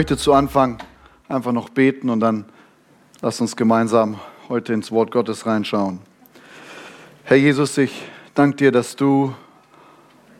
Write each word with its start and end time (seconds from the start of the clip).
möchte 0.00 0.16
zu 0.16 0.32
Anfang 0.32 0.78
einfach 1.28 1.52
noch 1.52 1.68
beten 1.68 2.08
und 2.08 2.20
dann 2.20 2.46
lass 3.20 3.38
uns 3.42 3.54
gemeinsam 3.54 4.18
heute 4.48 4.72
ins 4.72 4.90
Wort 4.90 5.10
Gottes 5.10 5.44
reinschauen. 5.44 5.98
Herr 7.24 7.36
Jesus, 7.36 7.76
ich 7.76 8.06
danke 8.34 8.56
dir, 8.56 8.72
dass 8.72 8.96
du 8.96 9.34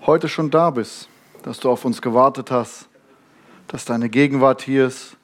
heute 0.07 0.31
schon 0.31 0.51
da 0.51 0.71
bist, 0.71 1.11
dass 1.43 1.61
du 1.61 1.69
auf 1.69 1.85
uns 1.85 2.01
gewartet 2.01 2.51
hast, 2.51 2.89
dass 3.67 3.85
deine 3.85 4.09
Gegenwart 4.09 4.62
hier 4.62 4.87
ist, 4.87 5.19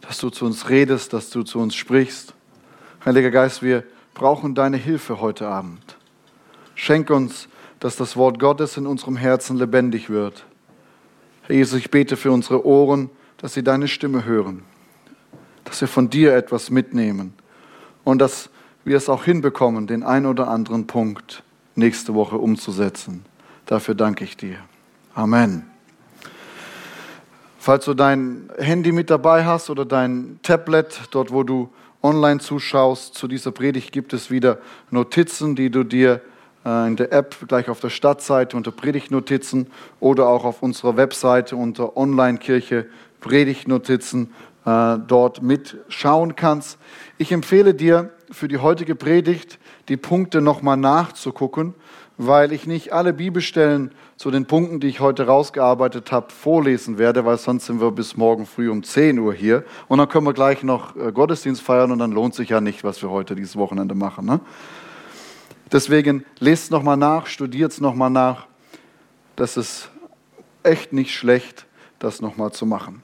dass 0.00 0.16
du 0.16 0.30
zu 0.30 0.46
uns 0.46 0.70
redest, 0.70 1.12
dass 1.12 1.28
du 1.28 1.42
zu 1.42 1.58
uns 1.58 1.74
sprichst. 1.74 2.32
Heiliger 3.04 3.30
Geist, 3.30 3.62
wir 3.62 3.84
brauchen 4.14 4.54
deine 4.54 4.78
Hilfe 4.78 5.20
heute 5.20 5.48
Abend. 5.48 5.98
Schenk 6.74 7.10
uns, 7.10 7.46
dass 7.78 7.96
das 7.96 8.16
Wort 8.16 8.38
Gottes 8.38 8.78
in 8.78 8.86
unserem 8.86 9.16
Herzen 9.16 9.58
lebendig 9.58 10.08
wird. 10.08 10.46
Herr 11.42 11.56
Jesus, 11.56 11.78
ich 11.78 11.90
bete 11.90 12.16
für 12.16 12.32
unsere 12.32 12.64
Ohren, 12.64 13.10
dass 13.46 13.54
sie 13.54 13.62
deine 13.62 13.86
Stimme 13.86 14.24
hören, 14.24 14.64
dass 15.62 15.80
wir 15.80 15.86
von 15.86 16.10
dir 16.10 16.34
etwas 16.34 16.68
mitnehmen 16.68 17.32
und 18.02 18.18
dass 18.18 18.50
wir 18.84 18.96
es 18.96 19.08
auch 19.08 19.22
hinbekommen, 19.22 19.86
den 19.86 20.02
ein 20.02 20.26
oder 20.26 20.48
anderen 20.48 20.88
Punkt 20.88 21.44
nächste 21.76 22.14
Woche 22.14 22.38
umzusetzen. 22.38 23.24
Dafür 23.64 23.94
danke 23.94 24.24
ich 24.24 24.36
dir. 24.36 24.56
Amen. 25.14 25.64
Falls 27.60 27.84
du 27.84 27.94
dein 27.94 28.50
Handy 28.58 28.90
mit 28.90 29.10
dabei 29.10 29.44
hast 29.44 29.70
oder 29.70 29.84
dein 29.84 30.40
Tablet, 30.42 31.02
dort 31.12 31.30
wo 31.30 31.44
du 31.44 31.68
online 32.02 32.40
zuschaust, 32.40 33.14
zu 33.14 33.28
dieser 33.28 33.52
Predigt 33.52 33.92
gibt 33.92 34.12
es 34.12 34.28
wieder 34.28 34.58
Notizen, 34.90 35.54
die 35.54 35.70
du 35.70 35.84
dir 35.84 36.20
äh, 36.64 36.88
in 36.88 36.96
der 36.96 37.12
App 37.12 37.36
gleich 37.46 37.68
auf 37.68 37.78
der 37.78 37.90
Stadtseite 37.90 38.56
unter 38.56 38.72
Predigtnotizen 38.72 39.68
oder 40.00 40.26
auch 40.26 40.44
auf 40.44 40.62
unserer 40.64 40.96
Webseite 40.96 41.54
unter 41.54 41.96
Online-Kirche 41.96 42.86
Predigtnotizen 43.26 44.32
äh, 44.64 44.98
dort 45.06 45.42
mitschauen 45.42 46.36
kannst. 46.36 46.78
Ich 47.18 47.32
empfehle 47.32 47.74
dir 47.74 48.10
für 48.30 48.48
die 48.48 48.58
heutige 48.58 48.94
Predigt 48.94 49.58
die 49.88 49.96
Punkte 49.96 50.40
nochmal 50.40 50.76
nachzugucken, 50.76 51.74
weil 52.18 52.52
ich 52.52 52.66
nicht 52.66 52.92
alle 52.92 53.12
Bibelstellen 53.12 53.90
zu 54.16 54.30
den 54.30 54.46
Punkten, 54.46 54.80
die 54.80 54.86
ich 54.86 55.00
heute 55.00 55.26
rausgearbeitet 55.26 56.12
habe, 56.12 56.32
vorlesen 56.32 56.98
werde, 56.98 57.24
weil 57.24 57.36
sonst 57.36 57.66
sind 57.66 57.80
wir 57.80 57.90
bis 57.90 58.16
morgen 58.16 58.46
früh 58.46 58.70
um 58.70 58.82
10 58.82 59.18
Uhr 59.18 59.34
hier. 59.34 59.64
Und 59.88 59.98
dann 59.98 60.08
können 60.08 60.26
wir 60.26 60.32
gleich 60.32 60.62
noch 60.62 60.96
äh, 60.96 61.12
Gottesdienst 61.12 61.62
feiern 61.62 61.90
und 61.90 61.98
dann 61.98 62.12
lohnt 62.12 62.34
sich 62.34 62.48
ja 62.48 62.60
nicht, 62.60 62.84
was 62.84 63.02
wir 63.02 63.10
heute 63.10 63.34
dieses 63.34 63.56
Wochenende 63.56 63.94
machen. 63.94 64.24
Ne? 64.24 64.40
Deswegen 65.72 66.24
lest 66.38 66.70
nochmal 66.70 66.96
nach, 66.96 67.26
studiert 67.26 67.72
es 67.72 67.80
nochmal 67.80 68.10
nach. 68.10 68.46
Das 69.34 69.56
ist 69.56 69.90
echt 70.62 70.92
nicht 70.92 71.14
schlecht, 71.14 71.66
das 71.98 72.20
nochmal 72.20 72.52
zu 72.52 72.66
machen. 72.66 73.02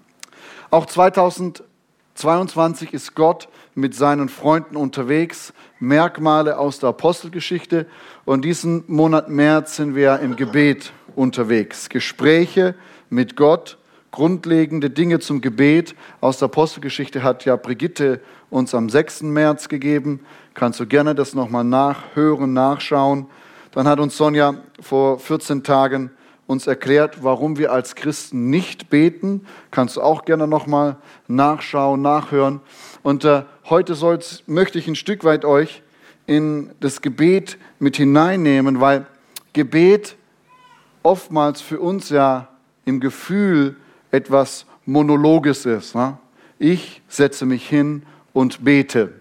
Auch 0.72 0.86
2022 0.86 2.94
ist 2.94 3.14
Gott 3.14 3.48
mit 3.74 3.94
seinen 3.94 4.30
Freunden 4.30 4.76
unterwegs. 4.76 5.52
Merkmale 5.80 6.56
aus 6.56 6.78
der 6.78 6.88
Apostelgeschichte. 6.88 7.84
Und 8.24 8.46
diesen 8.46 8.84
Monat 8.86 9.28
März 9.28 9.76
sind 9.76 9.94
wir 9.94 10.20
im 10.20 10.34
Gebet 10.34 10.94
unterwegs. 11.14 11.90
Gespräche 11.90 12.74
mit 13.10 13.36
Gott, 13.36 13.76
grundlegende 14.12 14.88
Dinge 14.88 15.18
zum 15.18 15.42
Gebet. 15.42 15.94
Aus 16.22 16.38
der 16.38 16.46
Apostelgeschichte 16.46 17.22
hat 17.22 17.44
ja 17.44 17.56
Brigitte 17.56 18.22
uns 18.48 18.74
am 18.74 18.88
6. 18.88 19.24
März 19.24 19.68
gegeben. 19.68 20.20
Kannst 20.54 20.80
du 20.80 20.86
gerne 20.86 21.14
das 21.14 21.34
nochmal 21.34 21.64
nachhören, 21.64 22.54
nachschauen. 22.54 23.26
Dann 23.72 23.86
hat 23.86 24.00
uns 24.00 24.16
Sonja 24.16 24.54
vor 24.80 25.18
14 25.18 25.64
Tagen 25.64 26.12
uns 26.52 26.66
erklärt, 26.66 27.24
warum 27.24 27.58
wir 27.58 27.72
als 27.72 27.94
Christen 27.94 28.50
nicht 28.50 28.90
beten. 28.90 29.46
Kannst 29.70 29.96
du 29.96 30.02
auch 30.02 30.24
gerne 30.24 30.46
nochmal 30.46 30.96
nachschauen, 31.26 32.02
nachhören. 32.02 32.60
Und 33.02 33.24
äh, 33.24 33.42
heute 33.68 33.96
möchte 34.46 34.78
ich 34.78 34.86
ein 34.86 34.94
Stück 34.94 35.24
weit 35.24 35.44
euch 35.44 35.82
in 36.26 36.70
das 36.80 37.00
Gebet 37.00 37.58
mit 37.78 37.96
hineinnehmen, 37.96 38.80
weil 38.80 39.06
Gebet 39.52 40.16
oftmals 41.02 41.60
für 41.60 41.80
uns 41.80 42.10
ja 42.10 42.48
im 42.84 43.00
Gefühl 43.00 43.76
etwas 44.10 44.66
Monologes 44.86 45.66
ist. 45.66 45.94
Ne? 45.94 46.18
Ich 46.58 47.02
setze 47.08 47.46
mich 47.46 47.68
hin 47.68 48.02
und 48.32 48.64
bete. 48.64 49.12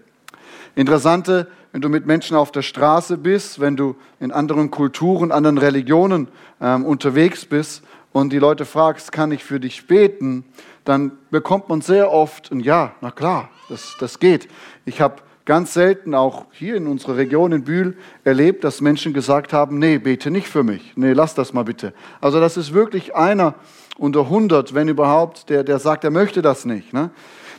Interessante 0.74 1.48
wenn 1.72 1.80
du 1.80 1.88
mit 1.88 2.06
Menschen 2.06 2.36
auf 2.36 2.52
der 2.52 2.62
Straße 2.62 3.16
bist, 3.16 3.58
wenn 3.58 3.76
du 3.76 3.96
in 4.20 4.30
anderen 4.30 4.70
Kulturen, 4.70 5.32
anderen 5.32 5.58
Religionen 5.58 6.28
ähm, 6.60 6.84
unterwegs 6.84 7.46
bist 7.46 7.82
und 8.12 8.30
die 8.32 8.38
Leute 8.38 8.66
fragst, 8.66 9.10
kann 9.10 9.32
ich 9.32 9.42
für 9.42 9.58
dich 9.58 9.86
beten, 9.86 10.44
dann 10.84 11.12
bekommt 11.30 11.70
man 11.70 11.80
sehr 11.80 12.12
oft 12.12 12.52
ein 12.52 12.60
Ja, 12.60 12.94
na 13.00 13.10
klar, 13.10 13.50
das, 13.70 13.96
das 13.98 14.18
geht. 14.18 14.48
Ich 14.84 15.00
habe 15.00 15.16
ganz 15.44 15.72
selten 15.72 16.14
auch 16.14 16.46
hier 16.52 16.76
in 16.76 16.86
unserer 16.86 17.16
Region 17.16 17.52
in 17.52 17.64
Bühl 17.64 17.96
erlebt, 18.22 18.64
dass 18.64 18.80
Menschen 18.80 19.14
gesagt 19.14 19.52
haben, 19.52 19.78
nee, 19.78 19.98
bete 19.98 20.30
nicht 20.30 20.48
für 20.48 20.62
mich, 20.62 20.92
nee, 20.96 21.12
lass 21.14 21.34
das 21.34 21.52
mal 21.52 21.64
bitte. 21.64 21.94
Also 22.20 22.38
das 22.38 22.56
ist 22.56 22.74
wirklich 22.74 23.16
einer 23.16 23.54
unter 23.96 24.20
100, 24.20 24.74
wenn 24.74 24.88
überhaupt, 24.88 25.48
der, 25.48 25.64
der 25.64 25.78
sagt, 25.78 26.04
er 26.04 26.10
möchte 26.10 26.42
das 26.42 26.64
nicht. 26.64 26.92
Ne? 26.92 27.10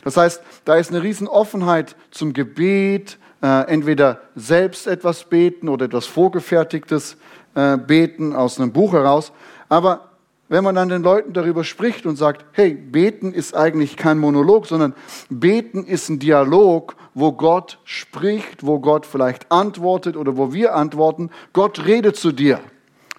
Das 0.04 0.16
heißt, 0.16 0.42
da 0.64 0.76
ist 0.76 0.90
eine 0.90 1.02
riesen 1.02 1.26
Offenheit 1.26 1.96
zum 2.10 2.32
Gebet, 2.32 3.18
äh, 3.44 3.66
entweder 3.68 4.22
selbst 4.34 4.86
etwas 4.86 5.24
beten 5.24 5.68
oder 5.68 5.84
etwas 5.84 6.06
Vorgefertigtes 6.06 7.18
äh, 7.54 7.76
beten 7.76 8.34
aus 8.34 8.58
einem 8.58 8.72
Buch 8.72 8.94
heraus. 8.94 9.32
Aber 9.68 10.08
wenn 10.48 10.64
man 10.64 10.74
dann 10.74 10.88
den 10.88 11.02
Leuten 11.02 11.34
darüber 11.34 11.62
spricht 11.62 12.06
und 12.06 12.16
sagt, 12.16 12.46
hey, 12.52 12.72
beten 12.72 13.34
ist 13.34 13.54
eigentlich 13.54 13.98
kein 13.98 14.18
Monolog, 14.18 14.66
sondern 14.66 14.94
beten 15.28 15.84
ist 15.84 16.08
ein 16.08 16.18
Dialog, 16.18 16.96
wo 17.12 17.32
Gott 17.32 17.80
spricht, 17.84 18.64
wo 18.64 18.80
Gott 18.80 19.04
vielleicht 19.04 19.52
antwortet 19.52 20.16
oder 20.16 20.38
wo 20.38 20.54
wir 20.54 20.74
antworten, 20.74 21.28
Gott 21.52 21.84
redet 21.84 22.16
zu 22.16 22.32
dir. 22.32 22.60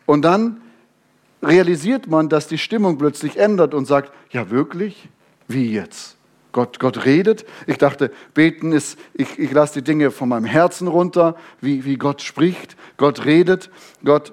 Und 0.07 0.24
dann 0.24 0.59
realisiert 1.44 2.07
man, 2.07 2.30
dass 2.30 2.47
die 2.47 2.57
Stimmung 2.57 2.97
plötzlich 2.97 3.38
ändert 3.38 3.75
und 3.75 3.86
sagt, 3.86 4.12
ja 4.31 4.50
wirklich? 4.50 5.07
Wie 5.47 5.72
jetzt? 5.72 6.14
Gott, 6.55 6.79
Gott 6.79 7.03
redet. 7.03 7.45
Ich 7.67 7.79
dachte, 7.79 8.11
beten 8.33 8.71
ist, 8.71 8.97
ich, 9.13 9.38
ich 9.38 9.51
lasse 9.51 9.73
die 9.73 9.83
Dinge 9.83 10.09
von 10.09 10.29
meinem 10.29 10.45
Herzen 10.45 10.88
runter, 10.88 11.35
wie, 11.59 11.83
wie 11.83 11.97
Gott 11.97 12.21
spricht. 12.21 12.77
Gott 12.95 13.25
redet. 13.25 13.69
Gott 14.05 14.31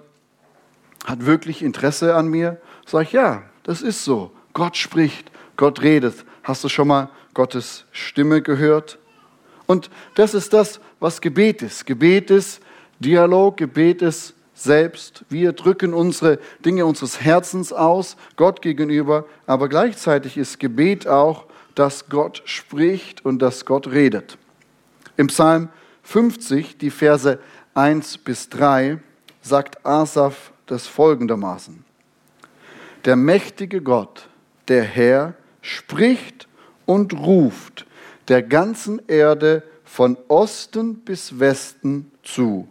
hat 1.05 1.27
wirklich 1.27 1.65
Interesse 1.65 2.15
an 2.15 2.28
mir. 2.28 2.61
Sag 2.87 3.03
ich, 3.03 3.12
ja, 3.12 3.43
das 3.65 3.82
ist 3.82 4.05
so. 4.05 4.31
Gott 4.53 4.77
spricht, 4.77 5.32
Gott 5.56 5.82
redet. 5.82 6.25
Hast 6.44 6.62
du 6.62 6.69
schon 6.69 6.87
mal 6.87 7.11
Gottes 7.34 7.87
Stimme 7.91 8.41
gehört? 8.41 9.00
Und 9.66 9.91
das 10.15 10.32
ist 10.32 10.53
das, 10.53 10.78
was 11.00 11.22
Gebet 11.22 11.61
ist. 11.61 11.87
Gebet 11.87 12.31
ist 12.31 12.62
Dialog, 13.00 13.56
Gebet 13.56 14.00
ist 14.00 14.34
selbst. 14.55 15.25
Wir 15.28 15.55
drücken 15.55 15.93
unsere 15.93 16.38
Dinge 16.65 16.87
unseres 16.87 17.21
Herzens 17.21 17.72
aus, 17.72 18.16
Gott 18.37 18.62
gegenüber, 18.62 19.25
aber 19.44 19.69
gleichzeitig 19.69 20.37
ist 20.37 20.61
Gebet 20.61 21.09
auch 21.09 21.47
dass 21.75 22.09
Gott 22.09 22.43
spricht 22.44 23.25
und 23.25 23.41
dass 23.41 23.65
Gott 23.65 23.88
redet. 23.88 24.38
Im 25.16 25.28
Psalm 25.28 25.69
50, 26.03 26.78
die 26.78 26.91
Verse 26.91 27.38
1 27.75 28.19
bis 28.19 28.49
3, 28.49 28.99
sagt 29.41 29.84
Asaf 29.84 30.53
das 30.66 30.87
folgendermaßen. 30.87 31.84
Der 33.05 33.16
mächtige 33.16 33.81
Gott, 33.81 34.28
der 34.69 34.84
Herr, 34.84 35.34
spricht 35.61 36.49
und 36.87 37.15
ruft 37.15 37.87
der 38.29 38.43
ganzen 38.43 39.00
Erde 39.08 39.62
von 39.85 40.17
Osten 40.29 40.97
bis 40.97 41.38
Westen 41.38 42.11
zu. 42.23 42.69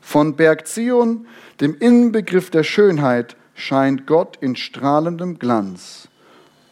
Von 0.00 0.36
Berg 0.36 0.66
Zion, 0.66 1.26
dem 1.60 1.76
Inbegriff 1.78 2.50
der 2.50 2.62
Schönheit, 2.62 3.36
scheint 3.54 4.06
Gott 4.06 4.36
in 4.40 4.56
strahlendem 4.56 5.38
Glanz. 5.38 6.08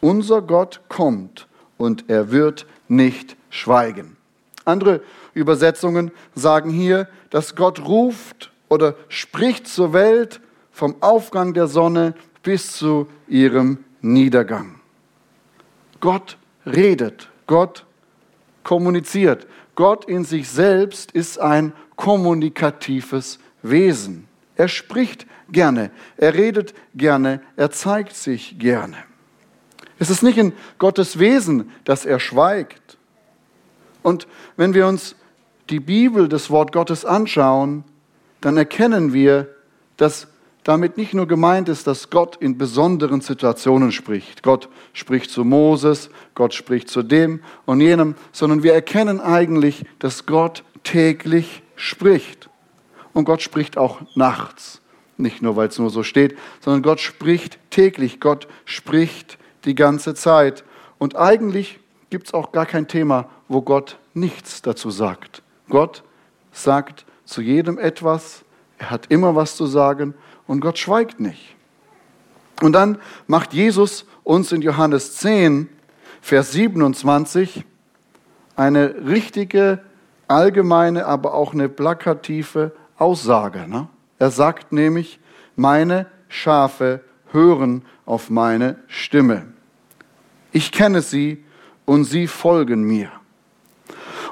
Unser 0.01 0.41
Gott 0.41 0.81
kommt 0.89 1.47
und 1.77 2.05
er 2.09 2.31
wird 2.31 2.65
nicht 2.87 3.35
schweigen. 3.49 4.17
Andere 4.65 5.01
Übersetzungen 5.33 6.11
sagen 6.33 6.69
hier, 6.69 7.07
dass 7.29 7.55
Gott 7.55 7.79
ruft 7.85 8.51
oder 8.69 8.95
spricht 9.09 9.67
zur 9.67 9.93
Welt 9.93 10.41
vom 10.71 10.95
Aufgang 11.01 11.53
der 11.53 11.67
Sonne 11.67 12.15
bis 12.43 12.71
zu 12.73 13.07
ihrem 13.27 13.83
Niedergang. 14.01 14.79
Gott 15.99 16.37
redet, 16.65 17.29
Gott 17.47 17.85
kommuniziert. 18.63 19.47
Gott 19.75 20.05
in 20.05 20.23
sich 20.23 20.49
selbst 20.49 21.11
ist 21.11 21.39
ein 21.39 21.73
kommunikatives 21.95 23.39
Wesen. 23.61 24.27
Er 24.55 24.67
spricht 24.67 25.25
gerne, 25.51 25.91
er 26.17 26.33
redet 26.33 26.73
gerne, 26.95 27.41
er 27.55 27.71
zeigt 27.71 28.15
sich 28.15 28.57
gerne. 28.57 28.97
Es 29.99 30.09
ist 30.09 30.23
nicht 30.23 30.37
in 30.37 30.53
Gottes 30.77 31.19
Wesen, 31.19 31.71
dass 31.83 32.05
er 32.05 32.19
schweigt. 32.19 32.97
Und 34.03 34.27
wenn 34.57 34.73
wir 34.73 34.87
uns 34.87 35.15
die 35.69 35.79
Bibel, 35.79 36.27
das 36.27 36.49
Wort 36.49 36.71
Gottes 36.71 37.05
anschauen, 37.05 37.83
dann 38.41 38.57
erkennen 38.57 39.13
wir, 39.13 39.47
dass 39.97 40.27
damit 40.65 40.97
nicht 40.97 41.13
nur 41.13 41.27
gemeint 41.27 41.69
ist, 41.69 41.85
dass 41.85 42.09
Gott 42.09 42.37
in 42.37 42.57
besonderen 42.57 43.21
Situationen 43.21 43.91
spricht. 43.91 44.41
Gott 44.41 44.67
spricht 44.93 45.29
zu 45.29 45.43
Moses, 45.43 46.09
Gott 46.33 46.55
spricht 46.55 46.89
zu 46.89 47.03
dem 47.03 47.41
und 47.65 47.81
jenem, 47.81 48.15
sondern 48.31 48.63
wir 48.63 48.73
erkennen 48.73 49.19
eigentlich, 49.21 49.85
dass 49.99 50.25
Gott 50.25 50.63
täglich 50.83 51.61
spricht. 51.75 52.49
Und 53.13 53.25
Gott 53.25 53.43
spricht 53.43 53.77
auch 53.77 54.01
nachts. 54.15 54.81
Nicht 55.17 55.41
nur, 55.41 55.55
weil 55.55 55.67
es 55.67 55.77
nur 55.77 55.91
so 55.91 56.01
steht, 56.03 56.35
sondern 56.61 56.81
Gott 56.81 56.99
spricht 56.99 57.59
täglich. 57.69 58.19
Gott 58.19 58.47
spricht 58.65 59.37
die 59.65 59.75
ganze 59.75 60.15
Zeit. 60.15 60.63
Und 60.97 61.15
eigentlich 61.15 61.79
gibt 62.09 62.27
es 62.27 62.33
auch 62.33 62.51
gar 62.51 62.65
kein 62.65 62.87
Thema, 62.87 63.29
wo 63.47 63.61
Gott 63.61 63.97
nichts 64.13 64.61
dazu 64.61 64.89
sagt. 64.89 65.41
Gott 65.69 66.03
sagt 66.51 67.05
zu 67.25 67.41
jedem 67.41 67.77
etwas, 67.77 68.43
er 68.77 68.91
hat 68.91 69.07
immer 69.09 69.35
was 69.35 69.55
zu 69.55 69.65
sagen 69.65 70.13
und 70.47 70.59
Gott 70.59 70.77
schweigt 70.77 71.19
nicht. 71.19 71.55
Und 72.61 72.73
dann 72.73 72.99
macht 73.27 73.53
Jesus 73.53 74.05
uns 74.23 74.51
in 74.51 74.61
Johannes 74.61 75.17
10, 75.17 75.69
Vers 76.21 76.53
27 76.53 77.65
eine 78.55 78.95
richtige, 79.05 79.79
allgemeine, 80.27 81.05
aber 81.05 81.33
auch 81.33 81.53
eine 81.53 81.69
plakative 81.69 82.71
Aussage. 82.97 83.67
Ne? 83.67 83.87
Er 84.17 84.31
sagt 84.31 84.71
nämlich, 84.71 85.19
meine 85.55 86.07
Schafe 86.29 87.01
hören 87.31 87.83
auf 88.05 88.29
meine 88.29 88.77
Stimme. 88.87 89.47
Ich 90.55 90.71
kenne 90.71 91.01
sie 91.01 91.43
und 91.83 92.05
sie 92.05 92.27
folgen 92.27 92.83
mir. 92.83 93.11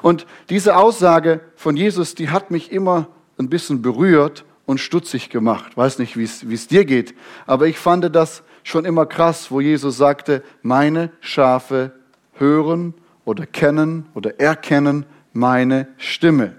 Und 0.00 0.24
diese 0.48 0.74
Aussage 0.74 1.42
von 1.54 1.76
Jesus, 1.76 2.14
die 2.14 2.30
hat 2.30 2.50
mich 2.50 2.72
immer 2.72 3.08
ein 3.38 3.50
bisschen 3.50 3.82
berührt 3.82 4.46
und 4.64 4.78
stutzig 4.80 5.28
gemacht. 5.28 5.76
Weiß 5.76 5.98
nicht, 5.98 6.16
wie 6.16 6.24
es 6.24 6.66
dir 6.66 6.86
geht, 6.86 7.14
aber 7.44 7.66
ich 7.66 7.78
fand 7.78 8.16
das 8.16 8.42
schon 8.62 8.86
immer 8.86 9.04
krass, 9.04 9.50
wo 9.50 9.60
Jesus 9.60 9.98
sagte, 9.98 10.42
meine 10.62 11.10
Schafe 11.20 11.92
hören 12.32 12.94
oder 13.26 13.44
kennen 13.44 14.06
oder 14.14 14.40
erkennen 14.40 15.04
meine 15.34 15.88
Stimme. 15.98 16.56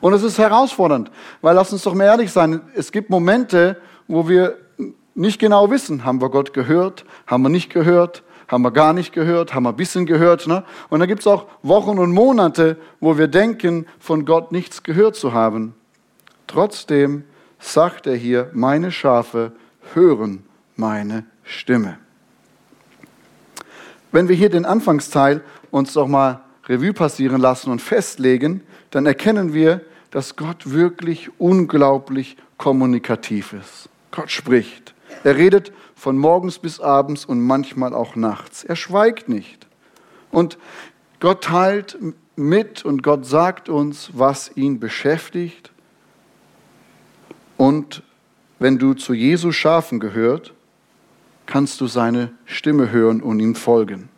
Und 0.00 0.14
es 0.14 0.22
ist 0.22 0.38
herausfordernd, 0.38 1.10
weil 1.42 1.54
lass 1.54 1.70
uns 1.70 1.82
doch 1.82 1.92
mal 1.92 2.04
ehrlich 2.04 2.32
sein, 2.32 2.62
es 2.74 2.90
gibt 2.92 3.10
Momente, 3.10 3.78
wo 4.08 4.26
wir 4.26 4.56
nicht 5.14 5.38
genau 5.38 5.70
wissen, 5.70 6.06
haben 6.06 6.22
wir 6.22 6.30
Gott 6.30 6.54
gehört, 6.54 7.04
haben 7.26 7.42
wir 7.42 7.50
nicht 7.50 7.70
gehört, 7.70 8.22
haben 8.48 8.62
wir 8.62 8.70
gar 8.70 8.92
nicht 8.92 9.12
gehört, 9.12 9.54
haben 9.54 9.64
wir 9.64 9.70
ein 9.70 9.76
bisschen 9.76 10.06
gehört. 10.06 10.46
Ne? 10.46 10.64
Und 10.88 11.00
dann 11.00 11.08
gibt 11.08 11.20
es 11.20 11.26
auch 11.26 11.46
Wochen 11.62 11.98
und 11.98 12.12
Monate, 12.12 12.76
wo 13.00 13.18
wir 13.18 13.28
denken, 13.28 13.86
von 13.98 14.24
Gott 14.24 14.52
nichts 14.52 14.82
gehört 14.82 15.16
zu 15.16 15.32
haben. 15.32 15.74
Trotzdem 16.46 17.24
sagt 17.58 18.06
er 18.06 18.16
hier, 18.16 18.50
meine 18.52 18.92
Schafe 18.92 19.52
hören 19.94 20.44
meine 20.76 21.24
Stimme. 21.42 21.98
Wenn 24.12 24.28
wir 24.28 24.36
hier 24.36 24.50
den 24.50 24.64
Anfangsteil 24.64 25.42
uns 25.70 25.92
doch 25.92 26.06
mal 26.06 26.40
Revue 26.68 26.92
passieren 26.92 27.40
lassen 27.40 27.70
und 27.70 27.82
festlegen, 27.82 28.62
dann 28.90 29.06
erkennen 29.06 29.52
wir, 29.52 29.80
dass 30.10 30.36
Gott 30.36 30.70
wirklich 30.70 31.30
unglaublich 31.38 32.36
kommunikativ 32.56 33.52
ist. 33.52 33.88
Gott 34.10 34.30
spricht. 34.30 34.94
Er 35.26 35.36
redet 35.36 35.72
von 35.96 36.16
morgens 36.16 36.60
bis 36.60 36.78
abends 36.78 37.24
und 37.24 37.40
manchmal 37.40 37.92
auch 37.94 38.14
nachts. 38.14 38.62
Er 38.62 38.76
schweigt 38.76 39.28
nicht. 39.28 39.66
Und 40.30 40.56
Gott 41.18 41.42
teilt 41.42 41.98
mit 42.36 42.84
und 42.84 43.02
Gott 43.02 43.26
sagt 43.26 43.68
uns, 43.68 44.10
was 44.12 44.56
ihn 44.56 44.78
beschäftigt. 44.78 45.72
Und 47.56 48.04
wenn 48.60 48.78
du 48.78 48.94
zu 48.94 49.14
Jesu 49.14 49.50
Schafen 49.50 49.98
gehört, 49.98 50.54
kannst 51.46 51.80
du 51.80 51.88
seine 51.88 52.30
Stimme 52.44 52.92
hören 52.92 53.20
und 53.20 53.40
ihm 53.40 53.56
folgen. 53.56 54.08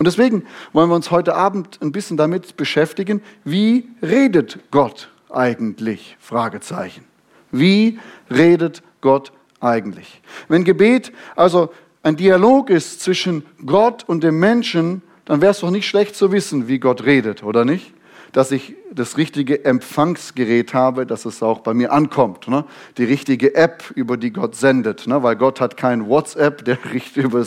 Und 0.00 0.06
deswegen 0.06 0.44
wollen 0.72 0.90
wir 0.90 0.96
uns 0.96 1.12
heute 1.12 1.36
Abend 1.36 1.78
ein 1.80 1.92
bisschen 1.92 2.16
damit 2.16 2.56
beschäftigen, 2.56 3.22
wie 3.44 3.88
redet 4.02 4.58
Gott 4.72 5.10
eigentlich? 5.30 6.16
Fragezeichen. 6.18 7.04
Wie 7.52 8.00
redet 8.28 8.82
Gott 9.00 9.32
eigentlich? 9.62 10.20
Wenn 10.48 10.64
Gebet 10.64 11.12
also 11.36 11.70
ein 12.02 12.16
Dialog 12.16 12.70
ist 12.70 13.00
zwischen 13.00 13.44
Gott 13.64 14.04
und 14.06 14.24
dem 14.24 14.38
Menschen, 14.38 15.02
dann 15.24 15.40
wäre 15.40 15.52
es 15.52 15.60
doch 15.60 15.70
nicht 15.70 15.88
schlecht 15.88 16.16
zu 16.16 16.32
wissen, 16.32 16.68
wie 16.68 16.78
Gott 16.78 17.04
redet, 17.04 17.42
oder 17.42 17.64
nicht? 17.64 17.94
Dass 18.32 18.50
ich 18.50 18.74
das 18.92 19.18
richtige 19.18 19.64
Empfangsgerät 19.64 20.74
habe, 20.74 21.06
dass 21.06 21.26
es 21.26 21.42
auch 21.42 21.60
bei 21.60 21.74
mir 21.74 21.92
ankommt. 21.92 22.48
Ne? 22.48 22.64
Die 22.96 23.04
richtige 23.04 23.54
App, 23.54 23.84
über 23.94 24.16
die 24.16 24.32
Gott 24.32 24.56
sendet. 24.56 25.06
Ne? 25.06 25.22
Weil 25.22 25.36
Gott 25.36 25.60
hat 25.60 25.76
kein 25.76 26.08
WhatsApp, 26.08 26.64
der, 26.64 26.78
über, 27.14 27.46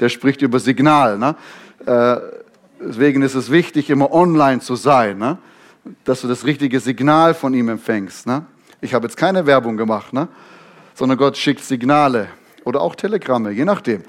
der 0.00 0.08
spricht 0.08 0.40
über 0.42 0.60
Signal. 0.60 1.18
Ne? 1.18 1.36
Äh, 1.84 2.16
deswegen 2.80 3.22
ist 3.22 3.34
es 3.34 3.50
wichtig, 3.50 3.90
immer 3.90 4.12
online 4.12 4.60
zu 4.60 4.76
sein, 4.76 5.18
ne? 5.18 5.38
dass 6.04 6.22
du 6.22 6.28
das 6.28 6.44
richtige 6.44 6.80
Signal 6.80 7.34
von 7.34 7.52
ihm 7.52 7.68
empfängst. 7.68 8.26
Ne? 8.26 8.46
Ich 8.80 8.94
habe 8.94 9.06
jetzt 9.06 9.16
keine 9.16 9.46
Werbung 9.46 9.76
gemacht, 9.76 10.12
ne? 10.12 10.28
Sondern 10.94 11.18
Gott 11.18 11.36
schickt 11.36 11.64
Signale 11.64 12.28
oder 12.64 12.80
auch 12.80 12.94
Telegramme, 12.94 13.50
je 13.50 13.64
nachdem. 13.64 14.02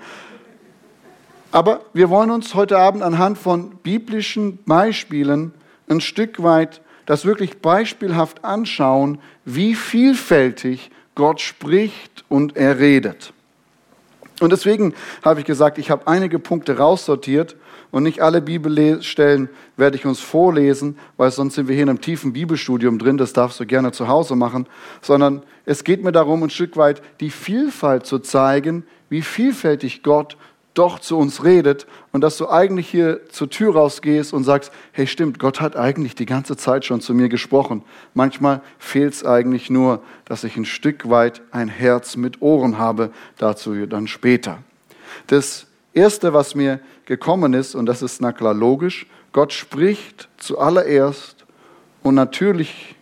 Aber 1.51 1.81
wir 1.93 2.09
wollen 2.09 2.31
uns 2.31 2.53
heute 2.53 2.77
Abend 2.77 3.01
anhand 3.01 3.37
von 3.37 3.77
biblischen 3.77 4.63
Beispielen 4.65 5.53
ein 5.87 6.01
Stück 6.01 6.43
weit 6.43 6.81
das 7.05 7.25
wirklich 7.25 7.61
beispielhaft 7.61 8.43
anschauen, 8.43 9.19
wie 9.45 9.75
vielfältig 9.75 10.89
Gott 11.13 11.39
spricht 11.39 12.25
und 12.29 12.57
er 12.57 12.79
redet. 12.79 13.31
Und 14.41 14.51
deswegen 14.51 14.93
habe 15.23 15.39
ich 15.39 15.45
gesagt, 15.45 15.77
ich 15.77 15.89
habe 15.89 16.07
einige 16.07 16.39
Punkte 16.39 16.77
raussortiert 16.77 17.55
und 17.95 18.03
nicht 18.03 18.19
alle 18.19 18.41
Bibelstellen 18.41 19.47
werde 19.77 19.95
ich 19.95 20.05
uns 20.05 20.19
vorlesen, 20.19 20.97
weil 21.15 21.31
sonst 21.31 21.55
sind 21.55 21.69
wir 21.69 21.75
hier 21.75 21.83
in 21.83 21.89
einem 21.89 22.01
tiefen 22.01 22.33
Bibelstudium 22.33 22.99
drin, 22.99 23.17
das 23.17 23.31
darfst 23.31 23.57
du 23.61 23.65
gerne 23.65 23.93
zu 23.93 24.09
Hause 24.09 24.35
machen, 24.35 24.67
sondern 25.01 25.43
es 25.63 25.85
geht 25.85 26.03
mir 26.03 26.11
darum, 26.11 26.43
ein 26.43 26.49
Stück 26.49 26.75
weit 26.75 27.01
die 27.21 27.29
Vielfalt 27.29 28.05
zu 28.05 28.19
zeigen, 28.19 28.83
wie 29.07 29.21
vielfältig 29.21 30.03
Gott 30.03 30.35
doch 30.73 30.99
zu 30.99 31.17
uns 31.17 31.45
redet 31.45 31.87
und 32.11 32.19
dass 32.19 32.35
du 32.35 32.49
eigentlich 32.49 32.89
hier 32.89 33.29
zur 33.29 33.49
Tür 33.49 33.75
rausgehst 33.75 34.33
und 34.33 34.43
sagst, 34.43 34.73
hey 34.91 35.07
stimmt, 35.07 35.39
Gott 35.39 35.61
hat 35.61 35.77
eigentlich 35.77 36.15
die 36.15 36.25
ganze 36.25 36.57
Zeit 36.57 36.83
schon 36.83 36.99
zu 36.99 37.13
mir 37.13 37.29
gesprochen. 37.29 37.81
Manchmal 38.13 38.61
fehlt 38.77 39.13
es 39.13 39.25
eigentlich 39.25 39.69
nur, 39.69 40.03
dass 40.25 40.43
ich 40.43 40.57
ein 40.57 40.65
Stück 40.65 41.09
weit 41.09 41.41
ein 41.51 41.69
Herz 41.69 42.17
mit 42.17 42.41
Ohren 42.41 42.77
habe, 42.77 43.11
dazu 43.37 43.85
dann 43.85 44.07
später. 44.07 44.57
Das 45.27 45.67
Erste, 45.93 46.33
was 46.33 46.55
mir 46.55 46.81
gekommen 47.05 47.53
ist, 47.53 47.75
und 47.75 47.85
das 47.85 48.01
ist 48.01 48.21
na 48.21 48.31
klar 48.31 48.53
logisch, 48.53 49.07
Gott 49.31 49.53
spricht 49.53 50.29
zuallererst 50.37 51.45
und 52.03 52.15
natürlich 52.15 52.95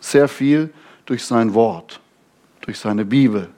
sehr 0.00 0.28
viel 0.28 0.70
durch 1.06 1.24
sein 1.24 1.54
Wort, 1.54 2.00
durch 2.60 2.78
seine 2.78 3.04
Bibel, 3.04 3.48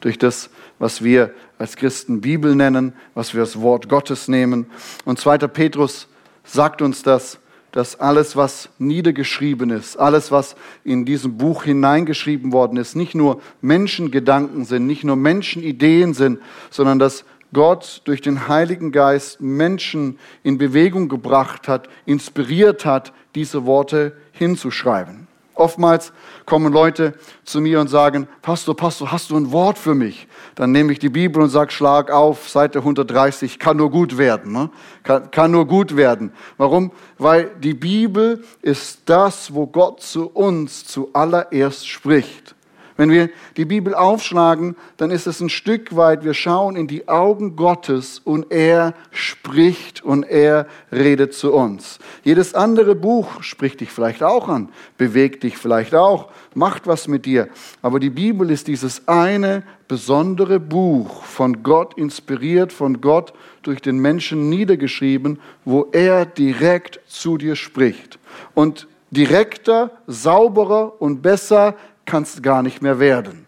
durch 0.00 0.18
das, 0.18 0.50
was 0.78 1.02
wir 1.04 1.34
als 1.58 1.76
Christen 1.76 2.20
Bibel 2.20 2.54
nennen, 2.54 2.94
was 3.14 3.34
wir 3.34 3.40
das 3.40 3.60
Wort 3.60 3.88
Gottes 3.88 4.28
nehmen. 4.28 4.66
Und 5.04 5.18
2. 5.18 5.38
Petrus 5.38 6.08
sagt 6.44 6.80
uns 6.80 7.02
das, 7.02 7.38
dass 7.72 8.00
alles, 8.00 8.34
was 8.34 8.68
niedergeschrieben 8.78 9.70
ist, 9.70 9.96
alles, 9.96 10.32
was 10.32 10.56
in 10.82 11.04
diesem 11.04 11.36
Buch 11.36 11.64
hineingeschrieben 11.64 12.52
worden 12.52 12.78
ist, 12.78 12.96
nicht 12.96 13.14
nur 13.14 13.40
Menschengedanken 13.60 14.64
sind, 14.64 14.86
nicht 14.86 15.04
nur 15.04 15.16
Menschenideen 15.16 16.14
sind, 16.14 16.40
sondern 16.70 16.98
dass 16.98 17.24
Gott 17.52 18.02
durch 18.04 18.20
den 18.20 18.48
Heiligen 18.48 18.92
Geist 18.92 19.40
Menschen 19.40 20.18
in 20.42 20.58
Bewegung 20.58 21.08
gebracht 21.08 21.68
hat, 21.68 21.88
inspiriert 22.06 22.84
hat, 22.84 23.12
diese 23.34 23.66
Worte 23.66 24.12
hinzuschreiben. 24.32 25.28
Oftmals 25.60 26.14
kommen 26.46 26.72
Leute 26.72 27.12
zu 27.44 27.60
mir 27.60 27.80
und 27.80 27.88
sagen, 27.88 28.26
Pastor, 28.40 28.74
Pastor, 28.74 29.12
hast 29.12 29.28
du 29.28 29.36
ein 29.36 29.52
Wort 29.52 29.76
für 29.76 29.94
mich? 29.94 30.26
Dann 30.54 30.72
nehme 30.72 30.90
ich 30.90 30.98
die 30.98 31.10
Bibel 31.10 31.42
und 31.42 31.50
sage, 31.50 31.70
schlag 31.70 32.10
auf, 32.10 32.48
Seite 32.48 32.78
130, 32.78 33.58
kann 33.58 33.76
nur 33.76 33.90
gut 33.90 34.16
werden. 34.16 34.52
Ne? 34.52 34.70
Kann, 35.02 35.30
kann 35.30 35.50
nur 35.50 35.66
gut 35.66 35.96
werden. 35.96 36.32
Warum? 36.56 36.92
Weil 37.18 37.50
die 37.58 37.74
Bibel 37.74 38.42
ist 38.62 39.02
das, 39.04 39.52
wo 39.52 39.66
Gott 39.66 40.00
zu 40.00 40.30
uns 40.30 40.86
zuallererst 40.86 41.86
spricht. 41.86 42.54
Wenn 43.00 43.10
wir 43.10 43.30
die 43.56 43.64
Bibel 43.64 43.94
aufschlagen, 43.94 44.76
dann 44.98 45.10
ist 45.10 45.26
es 45.26 45.40
ein 45.40 45.48
Stück 45.48 45.96
weit, 45.96 46.22
wir 46.22 46.34
schauen 46.34 46.76
in 46.76 46.86
die 46.86 47.08
Augen 47.08 47.56
Gottes 47.56 48.18
und 48.18 48.52
er 48.52 48.92
spricht 49.10 50.04
und 50.04 50.24
er 50.24 50.66
redet 50.92 51.32
zu 51.32 51.54
uns. 51.54 51.98
Jedes 52.24 52.52
andere 52.52 52.94
Buch 52.94 53.42
spricht 53.42 53.80
dich 53.80 53.90
vielleicht 53.90 54.22
auch 54.22 54.50
an, 54.50 54.68
bewegt 54.98 55.44
dich 55.44 55.56
vielleicht 55.56 55.94
auch, 55.94 56.28
macht 56.52 56.86
was 56.86 57.08
mit 57.08 57.24
dir. 57.24 57.48
Aber 57.80 58.00
die 58.00 58.10
Bibel 58.10 58.50
ist 58.50 58.68
dieses 58.68 59.08
eine 59.08 59.62
besondere 59.88 60.60
Buch 60.60 61.22
von 61.22 61.62
Gott 61.62 61.96
inspiriert, 61.96 62.70
von 62.70 63.00
Gott 63.00 63.32
durch 63.62 63.80
den 63.80 63.98
Menschen 63.98 64.50
niedergeschrieben, 64.50 65.40
wo 65.64 65.88
er 65.92 66.26
direkt 66.26 67.00
zu 67.06 67.38
dir 67.38 67.56
spricht. 67.56 68.18
Und 68.52 68.88
direkter, 69.10 69.90
sauberer 70.06 71.00
und 71.00 71.22
besser 71.22 71.74
kannst 72.10 72.42
gar 72.42 72.62
nicht 72.62 72.82
mehr 72.82 72.98
werden. 72.98 73.46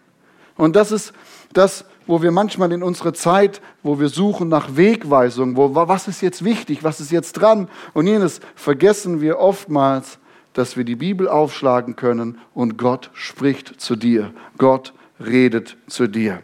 Und 0.57 0.76
das 0.76 0.92
ist 0.92 1.12
das, 1.52 1.85
wo 2.07 2.23
wir 2.23 2.31
manchmal 2.31 2.73
in 2.73 2.83
unserer 2.83 3.12
Zeit, 3.12 3.61
wo 3.83 3.99
wir 3.99 4.09
suchen 4.09 4.49
nach 4.49 4.76
Wegweisung, 4.76 5.57
wo, 5.57 5.75
was 5.75 6.09
ist 6.09 6.21
jetzt 6.21 6.45
wichtig, 6.45 6.85
was 6.85 7.00
ist 7.00 7.11
jetzt 7.11 7.33
dran 7.33 7.69
und 7.92 8.07
jenes, 8.07 8.40
vergessen 8.54 9.21
wir 9.21 9.38
oftmals, 9.38 10.19
dass 10.52 10.76
wir 10.76 10.85
die 10.85 10.97
Bibel 10.97 11.28
aufschlagen 11.28 11.97
können 11.97 12.38
und 12.54 12.76
Gott 12.76 13.11
spricht 13.14 13.81
zu 13.81 13.97
dir. 13.97 14.33
Gott 14.59 14.92
redet 15.19 15.76
zu 15.88 16.07
dir. 16.07 16.42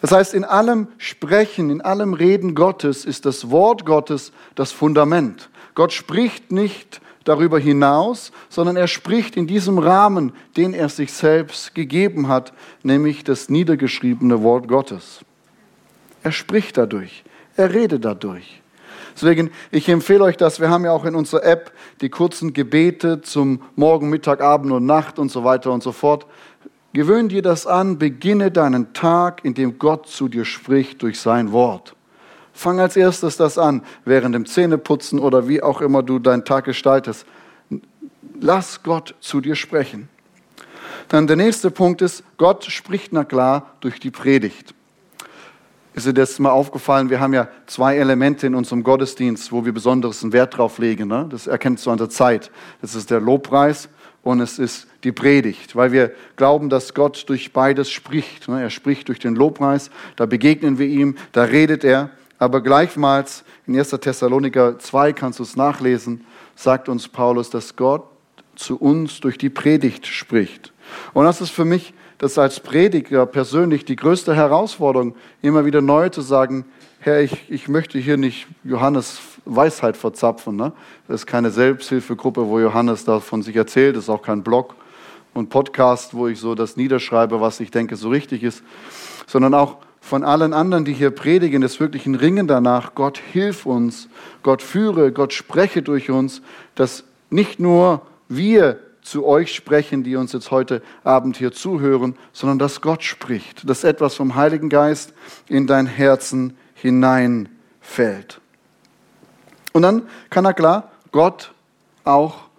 Das 0.00 0.12
heißt, 0.12 0.34
in 0.34 0.44
allem 0.44 0.88
Sprechen, 0.98 1.70
in 1.70 1.80
allem 1.80 2.14
Reden 2.14 2.54
Gottes 2.54 3.04
ist 3.04 3.26
das 3.26 3.50
Wort 3.50 3.84
Gottes 3.84 4.32
das 4.54 4.72
Fundament. 4.72 5.50
Gott 5.74 5.92
spricht 5.92 6.52
nicht 6.52 7.00
darüber 7.24 7.58
hinaus, 7.58 8.32
sondern 8.48 8.76
er 8.76 8.88
spricht 8.88 9.36
in 9.36 9.46
diesem 9.46 9.78
Rahmen, 9.78 10.32
den 10.56 10.74
er 10.74 10.88
sich 10.88 11.12
selbst 11.12 11.74
gegeben 11.74 12.28
hat, 12.28 12.52
nämlich 12.82 13.24
das 13.24 13.48
niedergeschriebene 13.48 14.42
Wort 14.42 14.68
Gottes. 14.68 15.20
Er 16.22 16.32
spricht 16.32 16.76
dadurch, 16.76 17.24
er 17.56 17.72
redet 17.72 18.04
dadurch. 18.04 18.60
Deswegen, 19.14 19.50
ich 19.70 19.88
empfehle 19.88 20.24
euch 20.24 20.36
das. 20.36 20.60
Wir 20.60 20.70
haben 20.70 20.84
ja 20.84 20.92
auch 20.92 21.04
in 21.04 21.14
unserer 21.14 21.44
App 21.44 21.72
die 22.00 22.08
kurzen 22.08 22.52
Gebete 22.52 23.20
zum 23.20 23.60
Morgen, 23.76 24.08
Mittag, 24.08 24.40
Abend 24.40 24.72
und 24.72 24.86
Nacht 24.86 25.18
und 25.18 25.30
so 25.30 25.44
weiter 25.44 25.72
und 25.72 25.82
so 25.82 25.92
fort. 25.92 26.26
Gewöhn 26.92 27.28
dir 27.28 27.42
das 27.42 27.66
an, 27.66 27.98
beginne 27.98 28.50
deinen 28.50 28.92
Tag, 28.94 29.44
in 29.44 29.54
dem 29.54 29.78
Gott 29.78 30.06
zu 30.06 30.28
dir 30.28 30.44
spricht 30.44 31.02
durch 31.02 31.20
sein 31.20 31.52
Wort. 31.52 31.94
Fang 32.60 32.78
als 32.78 32.94
erstes 32.94 33.38
das 33.38 33.56
an, 33.56 33.80
während 34.04 34.34
dem 34.34 34.44
Zähneputzen 34.44 35.18
oder 35.18 35.48
wie 35.48 35.62
auch 35.62 35.80
immer 35.80 36.02
du 36.02 36.18
deinen 36.18 36.44
Tag 36.44 36.66
gestaltest. 36.66 37.24
Lass 38.38 38.82
Gott 38.82 39.14
zu 39.20 39.40
dir 39.40 39.56
sprechen. 39.56 40.10
Dann 41.08 41.26
der 41.26 41.36
nächste 41.36 41.70
Punkt 41.70 42.02
ist, 42.02 42.22
Gott 42.36 42.66
spricht 42.66 43.14
na 43.14 43.24
klar 43.24 43.70
durch 43.80 43.98
die 43.98 44.10
Predigt. 44.10 44.74
Ist 45.94 46.06
dir 46.06 46.12
das 46.12 46.38
mal 46.38 46.50
aufgefallen? 46.50 47.08
Wir 47.08 47.18
haben 47.18 47.32
ja 47.32 47.48
zwei 47.64 47.96
Elemente 47.96 48.46
in 48.46 48.54
unserem 48.54 48.82
Gottesdienst, 48.82 49.52
wo 49.52 49.64
wir 49.64 49.72
besonders 49.72 50.22
einen 50.22 50.34
Wert 50.34 50.58
drauf 50.58 50.76
legen. 50.76 51.08
Ne? 51.08 51.28
Das 51.30 51.46
erkennst 51.46 51.86
du 51.86 51.90
an 51.90 51.96
der 51.96 52.10
Zeit. 52.10 52.50
Das 52.82 52.94
ist 52.94 53.10
der 53.10 53.20
Lobpreis 53.20 53.88
und 54.22 54.40
es 54.40 54.58
ist 54.58 54.86
die 55.02 55.12
Predigt, 55.12 55.76
weil 55.76 55.92
wir 55.92 56.12
glauben, 56.36 56.68
dass 56.68 56.92
Gott 56.92 57.26
durch 57.26 57.54
beides 57.54 57.90
spricht. 57.90 58.48
Ne? 58.48 58.60
Er 58.60 58.68
spricht 58.68 59.08
durch 59.08 59.18
den 59.18 59.34
Lobpreis, 59.34 59.90
da 60.16 60.26
begegnen 60.26 60.78
wir 60.78 60.88
ihm, 60.88 61.16
da 61.32 61.44
redet 61.44 61.84
er. 61.84 62.10
Aber 62.40 62.62
gleichfalls 62.62 63.44
in 63.66 63.78
1. 63.78 63.90
Thessaloniker 63.90 64.78
2 64.78 65.12
kannst 65.12 65.38
du 65.38 65.42
es 65.42 65.56
nachlesen, 65.56 66.24
sagt 66.56 66.88
uns 66.88 67.06
Paulus, 67.06 67.50
dass 67.50 67.76
Gott 67.76 68.02
zu 68.56 68.76
uns 68.78 69.20
durch 69.20 69.38
die 69.38 69.50
Predigt 69.50 70.06
spricht. 70.06 70.72
Und 71.12 71.26
das 71.26 71.40
ist 71.42 71.50
für 71.50 71.66
mich 71.66 71.94
das 72.16 72.38
als 72.38 72.58
Prediger 72.60 73.26
persönlich 73.26 73.84
die 73.84 73.96
größte 73.96 74.34
Herausforderung, 74.34 75.14
immer 75.42 75.64
wieder 75.66 75.82
neu 75.82 76.08
zu 76.08 76.22
sagen, 76.22 76.64
Herr, 76.98 77.20
ich, 77.20 77.50
ich 77.50 77.68
möchte 77.68 77.98
hier 77.98 78.16
nicht 78.16 78.46
Johannes 78.64 79.20
Weisheit 79.44 79.96
verzapfen. 79.96 80.56
Ne? 80.56 80.72
Das 81.08 81.22
ist 81.22 81.26
keine 81.26 81.50
Selbsthilfegruppe, 81.50 82.46
wo 82.46 82.58
Johannes 82.58 83.04
davon 83.04 83.42
sich 83.42 83.56
erzählt, 83.56 83.96
das 83.96 84.04
ist 84.04 84.10
auch 84.10 84.22
kein 84.22 84.42
Blog 84.42 84.74
und 85.34 85.50
Podcast, 85.50 86.14
wo 86.14 86.26
ich 86.26 86.40
so 86.40 86.54
das 86.54 86.76
niederschreibe, 86.76 87.40
was 87.40 87.60
ich 87.60 87.70
denke 87.70 87.96
so 87.96 88.08
richtig 88.08 88.42
ist, 88.42 88.62
sondern 89.26 89.54
auch 89.54 89.76
von 90.00 90.24
allen 90.24 90.52
anderen, 90.54 90.84
die 90.84 90.92
hier 90.92 91.10
predigen, 91.10 91.60
das 91.62 91.78
wirklichen 91.78 92.14
Ringen 92.14 92.46
danach, 92.46 92.94
Gott 92.94 93.18
hilf 93.18 93.66
uns, 93.66 94.08
Gott 94.42 94.62
führe, 94.62 95.12
Gott 95.12 95.32
spreche 95.32 95.82
durch 95.82 96.10
uns, 96.10 96.42
dass 96.74 97.04
nicht 97.28 97.60
nur 97.60 98.02
wir 98.28 98.80
zu 99.02 99.26
euch 99.26 99.54
sprechen, 99.54 100.02
die 100.02 100.16
uns 100.16 100.32
jetzt 100.32 100.50
heute 100.50 100.82
Abend 101.04 101.36
hier 101.36 101.52
zuhören, 101.52 102.16
sondern 102.32 102.58
dass 102.58 102.80
Gott 102.80 103.02
spricht, 103.02 103.68
dass 103.68 103.84
etwas 103.84 104.14
vom 104.14 104.34
Heiligen 104.34 104.68
Geist 104.68 105.12
in 105.48 105.66
dein 105.66 105.86
Herzen 105.86 106.56
hineinfällt. 106.74 108.40
Und 109.72 109.82
dann 109.82 110.02
kann 110.30 110.44
er 110.44 110.54
klar 110.54 110.90
Gott 111.12 111.52
auch 112.04 112.50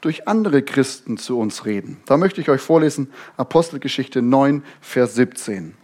durch 0.00 0.28
andere 0.28 0.62
Christen 0.62 1.18
zu 1.18 1.38
uns 1.38 1.64
reden. 1.64 1.98
Da 2.06 2.16
möchte 2.16 2.40
ich 2.40 2.48
euch 2.48 2.60
vorlesen 2.60 3.12
Apostelgeschichte 3.36 4.22
9, 4.22 4.62
Vers 4.80 5.14
17. 5.14 5.74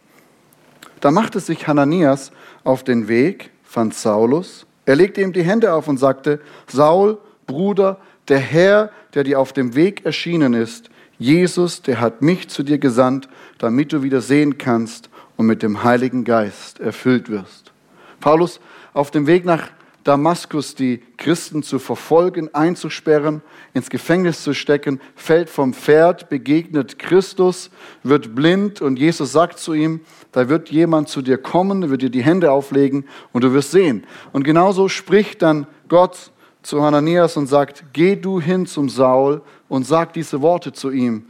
Da 1.00 1.10
machte 1.10 1.40
sich 1.40 1.66
Hananias 1.66 2.32
auf 2.64 2.84
den 2.84 3.08
Weg, 3.08 3.50
fand 3.62 3.94
Saulus. 3.94 4.66
Er 4.86 4.96
legte 4.96 5.20
ihm 5.20 5.32
die 5.32 5.42
Hände 5.42 5.72
auf 5.72 5.88
und 5.88 5.98
sagte, 5.98 6.40
Saul, 6.66 7.18
Bruder, 7.46 7.98
der 8.28 8.38
Herr, 8.38 8.90
der 9.14 9.24
dir 9.24 9.40
auf 9.40 9.52
dem 9.52 9.74
Weg 9.74 10.04
erschienen 10.04 10.54
ist, 10.54 10.90
Jesus, 11.18 11.82
der 11.82 12.00
hat 12.00 12.22
mich 12.22 12.48
zu 12.48 12.62
dir 12.62 12.78
gesandt, 12.78 13.28
damit 13.58 13.92
du 13.92 14.02
wieder 14.02 14.20
sehen 14.20 14.58
kannst 14.58 15.08
und 15.36 15.46
mit 15.46 15.62
dem 15.62 15.82
Heiligen 15.82 16.24
Geist 16.24 16.80
erfüllt 16.80 17.30
wirst. 17.30 17.72
Paulus 18.20 18.60
auf 18.92 19.10
dem 19.10 19.26
Weg 19.26 19.44
nach 19.44 19.68
Damaskus 20.06 20.76
die 20.76 21.02
Christen 21.16 21.64
zu 21.64 21.80
verfolgen, 21.80 22.54
einzusperren, 22.54 23.42
ins 23.74 23.90
Gefängnis 23.90 24.44
zu 24.44 24.54
stecken, 24.54 25.00
fällt 25.16 25.50
vom 25.50 25.74
Pferd, 25.74 26.28
begegnet 26.28 27.00
Christus, 27.00 27.70
wird 28.04 28.36
blind 28.36 28.80
und 28.80 29.00
Jesus 29.00 29.32
sagt 29.32 29.58
zu 29.58 29.74
ihm, 29.74 30.00
da 30.30 30.48
wird 30.48 30.70
jemand 30.70 31.08
zu 31.08 31.22
dir 31.22 31.38
kommen, 31.38 31.90
wird 31.90 32.02
dir 32.02 32.10
die 32.10 32.22
Hände 32.22 32.52
auflegen 32.52 33.04
und 33.32 33.42
du 33.42 33.52
wirst 33.52 33.72
sehen. 33.72 34.06
Und 34.32 34.44
genauso 34.44 34.88
spricht 34.88 35.42
dann 35.42 35.66
Gott 35.88 36.30
zu 36.62 36.82
Hananias 36.82 37.36
und 37.36 37.48
sagt, 37.48 37.86
geh 37.92 38.14
du 38.14 38.40
hin 38.40 38.66
zum 38.66 38.88
Saul 38.88 39.42
und 39.68 39.86
sag 39.86 40.12
diese 40.12 40.40
Worte 40.40 40.72
zu 40.72 40.90
ihm, 40.90 41.24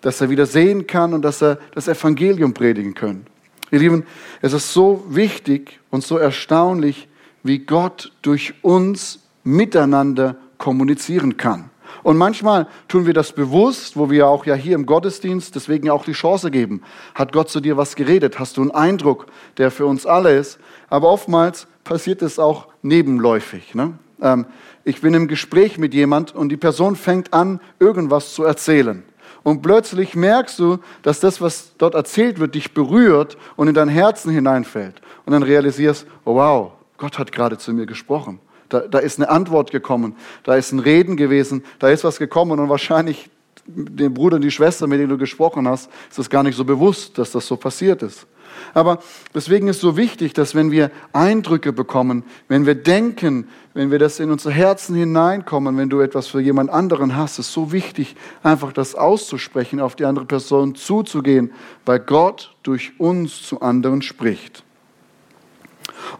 dass 0.00 0.20
er 0.20 0.30
wieder 0.30 0.46
sehen 0.46 0.88
kann 0.88 1.14
und 1.14 1.22
dass 1.22 1.42
er 1.42 1.58
das 1.74 1.86
Evangelium 1.86 2.54
predigen 2.54 2.94
kann. 2.94 3.26
Ihr 3.70 3.78
Lieben, 3.78 4.04
es 4.42 4.52
ist 4.52 4.72
so 4.72 5.04
wichtig 5.08 5.78
und 5.90 6.04
so 6.04 6.18
erstaunlich, 6.18 7.08
wie 7.46 7.60
Gott 7.60 8.12
durch 8.22 8.54
uns 8.62 9.20
miteinander 9.44 10.36
kommunizieren 10.58 11.36
kann. 11.36 11.70
Und 12.02 12.16
manchmal 12.18 12.68
tun 12.88 13.06
wir 13.06 13.14
das 13.14 13.32
bewusst, 13.32 13.96
wo 13.96 14.10
wir 14.10 14.28
auch 14.28 14.46
ja 14.46 14.54
hier 14.54 14.74
im 14.74 14.86
Gottesdienst 14.86 15.54
deswegen 15.54 15.90
auch 15.90 16.04
die 16.04 16.12
Chance 16.12 16.50
geben. 16.50 16.82
Hat 17.14 17.32
Gott 17.32 17.48
zu 17.48 17.60
dir 17.60 17.76
was 17.76 17.96
geredet? 17.96 18.38
Hast 18.38 18.56
du 18.56 18.62
einen 18.62 18.70
Eindruck, 18.70 19.26
der 19.56 19.70
für 19.70 19.86
uns 19.86 20.06
alle 20.06 20.36
ist? 20.36 20.58
Aber 20.88 21.08
oftmals 21.08 21.66
passiert 21.82 22.22
es 22.22 22.38
auch 22.38 22.68
nebenläufig. 22.82 23.74
Ne? 23.74 23.94
Ähm, 24.20 24.46
ich 24.84 25.00
bin 25.00 25.14
im 25.14 25.26
Gespräch 25.26 25.78
mit 25.78 25.94
jemand 25.94 26.34
und 26.34 26.50
die 26.50 26.56
Person 26.56 26.94
fängt 26.94 27.32
an, 27.32 27.60
irgendwas 27.80 28.34
zu 28.34 28.44
erzählen. 28.44 29.02
Und 29.42 29.62
plötzlich 29.62 30.14
merkst 30.14 30.58
du, 30.58 30.78
dass 31.02 31.20
das, 31.20 31.40
was 31.40 31.72
dort 31.78 31.94
erzählt 31.94 32.38
wird, 32.38 32.54
dich 32.54 32.74
berührt 32.74 33.36
und 33.56 33.68
in 33.68 33.74
dein 33.74 33.88
Herzen 33.88 34.30
hineinfällt. 34.30 35.00
Und 35.24 35.32
dann 35.32 35.42
realisierst, 35.42 36.06
oh 36.24 36.36
wow, 36.36 36.72
Gott 36.98 37.18
hat 37.18 37.32
gerade 37.32 37.58
zu 37.58 37.72
mir 37.72 37.86
gesprochen. 37.86 38.40
Da, 38.68 38.80
da 38.80 38.98
ist 38.98 39.18
eine 39.18 39.28
Antwort 39.28 39.70
gekommen, 39.70 40.16
da 40.42 40.56
ist 40.56 40.72
ein 40.72 40.80
Reden 40.80 41.16
gewesen, 41.16 41.64
da 41.78 41.88
ist 41.88 42.02
was 42.02 42.18
gekommen 42.18 42.58
und 42.58 42.68
wahrscheinlich 42.68 43.30
dem 43.66 44.14
Bruder 44.14 44.36
und 44.36 44.42
die 44.42 44.50
Schwester, 44.50 44.86
mit 44.86 45.00
denen 45.00 45.10
du 45.10 45.18
gesprochen 45.18 45.68
hast, 45.68 45.90
ist 46.08 46.18
das 46.18 46.30
gar 46.30 46.42
nicht 46.42 46.56
so 46.56 46.64
bewusst, 46.64 47.18
dass 47.18 47.32
das 47.32 47.46
so 47.46 47.56
passiert 47.56 48.02
ist. 48.02 48.26
Aber 48.74 49.00
deswegen 49.34 49.68
ist 49.68 49.80
so 49.80 49.96
wichtig, 49.96 50.32
dass 50.32 50.54
wenn 50.54 50.70
wir 50.70 50.90
Eindrücke 51.12 51.72
bekommen, 51.72 52.24
wenn 52.48 52.64
wir 52.64 52.74
denken, 52.74 53.48
wenn 53.74 53.90
wir 53.90 53.98
das 53.98 54.20
in 54.20 54.30
unser 54.30 54.50
Herzen 54.50 54.94
hineinkommen, 54.94 55.76
wenn 55.76 55.90
du 55.90 56.00
etwas 56.00 56.28
für 56.28 56.40
jemand 56.40 56.70
anderen 56.70 57.16
hast, 57.16 57.38
ist 57.38 57.52
so 57.52 57.72
wichtig, 57.72 58.16
einfach 58.42 58.72
das 58.72 58.94
auszusprechen, 58.94 59.80
auf 59.80 59.96
die 59.96 60.04
andere 60.04 60.24
Person 60.24 60.74
zuzugehen, 60.74 61.52
weil 61.84 62.00
Gott 62.00 62.56
durch 62.62 62.98
uns 62.98 63.42
zu 63.42 63.60
anderen 63.60 64.02
spricht. 64.02 64.65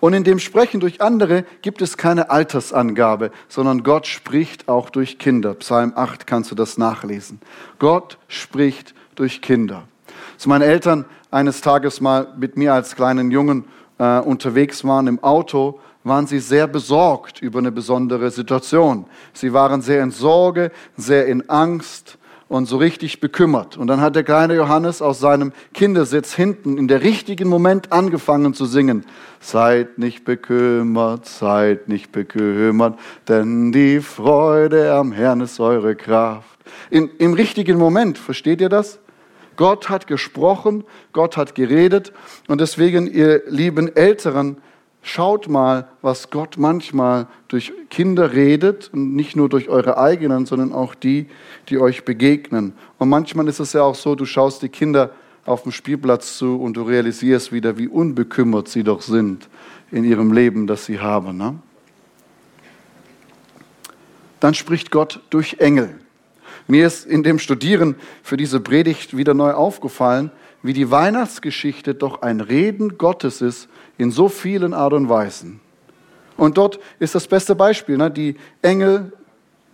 Und 0.01 0.13
in 0.13 0.25
dem 0.25 0.39
Sprechen 0.39 0.81
durch 0.81 1.01
andere 1.01 1.45
gibt 1.63 1.83
es 1.83 1.97
keine 1.97 2.31
Altersangabe, 2.31 3.31
sondern 3.49 3.83
Gott 3.83 4.07
spricht 4.07 4.69
auch 4.69 4.91
durch 4.91 5.19
Kinder. 5.19 5.55
Psalm 5.55 5.93
8 5.95 6.27
kannst 6.27 6.51
du 6.51 6.55
das 6.55 6.79
nachlesen. 6.79 7.41
Gott 7.79 8.19
spricht 8.29 8.95
durch 9.15 9.43
Kinder. 9.43 9.85
Als 10.35 10.47
meine 10.47 10.65
Eltern 10.65 11.05
eines 11.31 11.61
Tages 11.61 12.01
mal 12.01 12.29
mit 12.37 12.57
mir 12.57 12.75
als 12.75 12.95
kleinen 12.95 13.31
Jungen 13.31 13.65
äh, 13.99 14.19
unterwegs 14.19 14.85
waren 14.85 15.07
im 15.07 15.23
Auto, 15.23 15.81
waren 16.05 16.27
sie 16.27 16.39
sehr 16.39 16.69
besorgt 16.69 17.43
über 17.43 17.59
eine 17.59 17.73
besondere 17.73 18.31
Situation. 18.31 19.07
Sie 19.33 19.53
waren 19.53 19.83
sehr 19.83 20.03
in 20.03 20.13
Sorge, 20.13 20.71
sehr 20.97 21.27
in 21.27 21.49
Angst 21.49 22.19
und 22.49 22.67
so 22.67 22.77
richtig 22.77 23.21
bekümmert. 23.21 23.77
Und 23.77 23.89
dann 23.89 24.01
hat 24.01 24.15
der 24.15 24.23
kleine 24.23 24.55
Johannes 24.55 25.03
aus 25.03 25.19
seinem 25.19 25.53
Kindersitz 25.75 26.35
hinten 26.35 26.79
in 26.79 26.89
der 26.89 27.03
richtigen 27.03 27.49
Moment 27.49 27.93
angefangen 27.93 28.55
zu 28.55 28.67
singen. 28.67 29.05
Seid 29.41 29.99
nicht 29.99 30.25
bekümmert, 30.25 31.27
seid 31.27 31.89
nicht 31.89 32.13
bekümmert, 32.13 32.99
denn 33.29 33.73
die 33.73 34.01
Freude 34.01 34.93
am 34.93 35.13
Herrn 35.13 35.41
ist 35.41 35.59
eure 35.61 35.97
Kraft. 35.97 36.59
In, 36.91 37.11
Im 37.19 37.35
richtigen 37.35 37.79
Moment, 37.79 38.19
versteht 38.19 38.61
ihr 38.61 38.69
das? 38.69 39.01
Gott 39.57 39.89
hat 39.89 40.07
gesprochen, 40.07 40.85
Gott 41.13 41.37
hat 41.37 41.55
geredet 41.55 42.13
und 42.47 42.61
deswegen, 42.61 43.07
ihr 43.07 43.43
lieben 43.49 43.95
Älteren, 43.97 44.59
Schaut 45.09 45.47
mal, 45.47 45.87
was 46.03 46.31
Gott 46.31 46.57
manchmal 46.59 47.29
durch 47.47 47.73
Kinder 47.91 48.33
redet 48.33 48.91
und 48.93 49.15
nicht 49.15 49.37
nur 49.37 49.49
durch 49.49 49.69
eure 49.69 49.99
eigenen, 49.99 50.47
sondern 50.47 50.73
auch 50.73 50.97
die, 50.97 51.27
die 51.69 51.79
euch 51.79 52.05
begegnen. 52.05 52.73
Und 52.99 53.09
manchmal 53.09 53.47
ist 53.47 53.61
es 53.61 53.73
ja 53.73 53.83
auch 53.83 53.95
so, 53.95 54.17
du 54.17 54.25
schaust 54.25 54.63
die 54.63 54.69
Kinder 54.69 55.13
auf 55.45 55.63
dem 55.63 55.71
Spielplatz 55.71 56.37
zu 56.37 56.61
und 56.61 56.77
du 56.77 56.83
realisierst 56.83 57.53
wieder, 57.53 57.79
wie 57.79 57.87
unbekümmert 57.87 58.67
sie 58.67 58.83
doch 58.83 59.01
sind 59.01 59.49
in 59.93 60.03
ihrem 60.03 60.33
Leben, 60.33 60.67
das 60.67 60.87
sie 60.87 60.99
haben. 60.99 61.37
Ne? 61.37 61.55
Dann 64.41 64.55
spricht 64.55 64.91
Gott 64.91 65.21
durch 65.31 65.59
Engel. 65.61 66.01
Mir 66.67 66.85
ist 66.85 67.07
in 67.07 67.23
dem 67.23 67.39
Studieren 67.39 67.95
für 68.25 68.37
diese 68.37 68.59
Predigt 68.59 69.17
wieder 69.17 69.35
neu 69.35 69.53
aufgefallen, 69.53 70.33
wie 70.65 70.73
die 70.73 70.91
Weihnachtsgeschichte 70.91 71.95
doch 71.95 72.23
ein 72.23 72.41
Reden 72.41 72.99
Gottes 72.99 73.41
ist 73.41 73.69
in 73.99 74.11
so 74.11 74.29
vielen 74.29 74.75
Art 74.75 74.93
und 74.93 75.09
Weisen. 75.09 75.61
Und 76.37 76.59
dort 76.59 76.79
ist 76.99 77.15
das 77.15 77.27
beste 77.27 77.55
Beispiel. 77.55 77.97
Ne? 77.97 78.11
Die 78.11 78.37
Engel, 78.63 79.13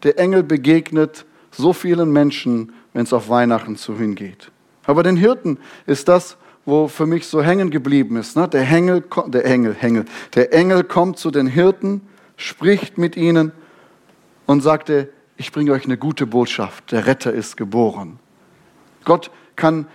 der 0.02 0.18
Engel 0.18 0.42
begegnet 0.42 1.24
so 1.50 1.72
vielen 1.72 2.12
Menschen, 2.12 2.72
wenn 2.92 3.02
es 3.04 3.12
auf 3.12 3.28
Weihnachten 3.28 3.76
zu 3.76 3.96
hingeht. 3.96 4.50
Aber 4.84 5.02
den 5.02 5.16
Hirten 5.16 5.58
ist 5.86 6.08
das, 6.08 6.36
wo 6.64 6.86
für 6.88 7.06
mich 7.06 7.26
so 7.26 7.42
hängen 7.42 7.70
geblieben 7.70 8.16
ist. 8.16 8.36
Ne? 8.36 8.48
Der, 8.48 8.68
Engel, 8.68 9.04
der 9.26 9.44
Engel, 9.44 9.76
Engel, 9.80 10.04
der 10.34 10.52
Engel 10.52 10.84
kommt 10.84 11.18
zu 11.18 11.30
den 11.30 11.46
Hirten, 11.46 12.02
spricht 12.36 12.98
mit 12.98 13.16
ihnen 13.16 13.52
und 14.46 14.62
sagte, 14.62 15.08
ich 15.36 15.50
bringe 15.50 15.72
euch 15.72 15.84
eine 15.84 15.98
gute 15.98 16.26
Botschaft, 16.26 16.92
der 16.92 17.06
Retter 17.06 17.32
ist 17.32 17.56
geboren. 17.56 18.18
Gott 19.04 19.30
kann 19.56 19.86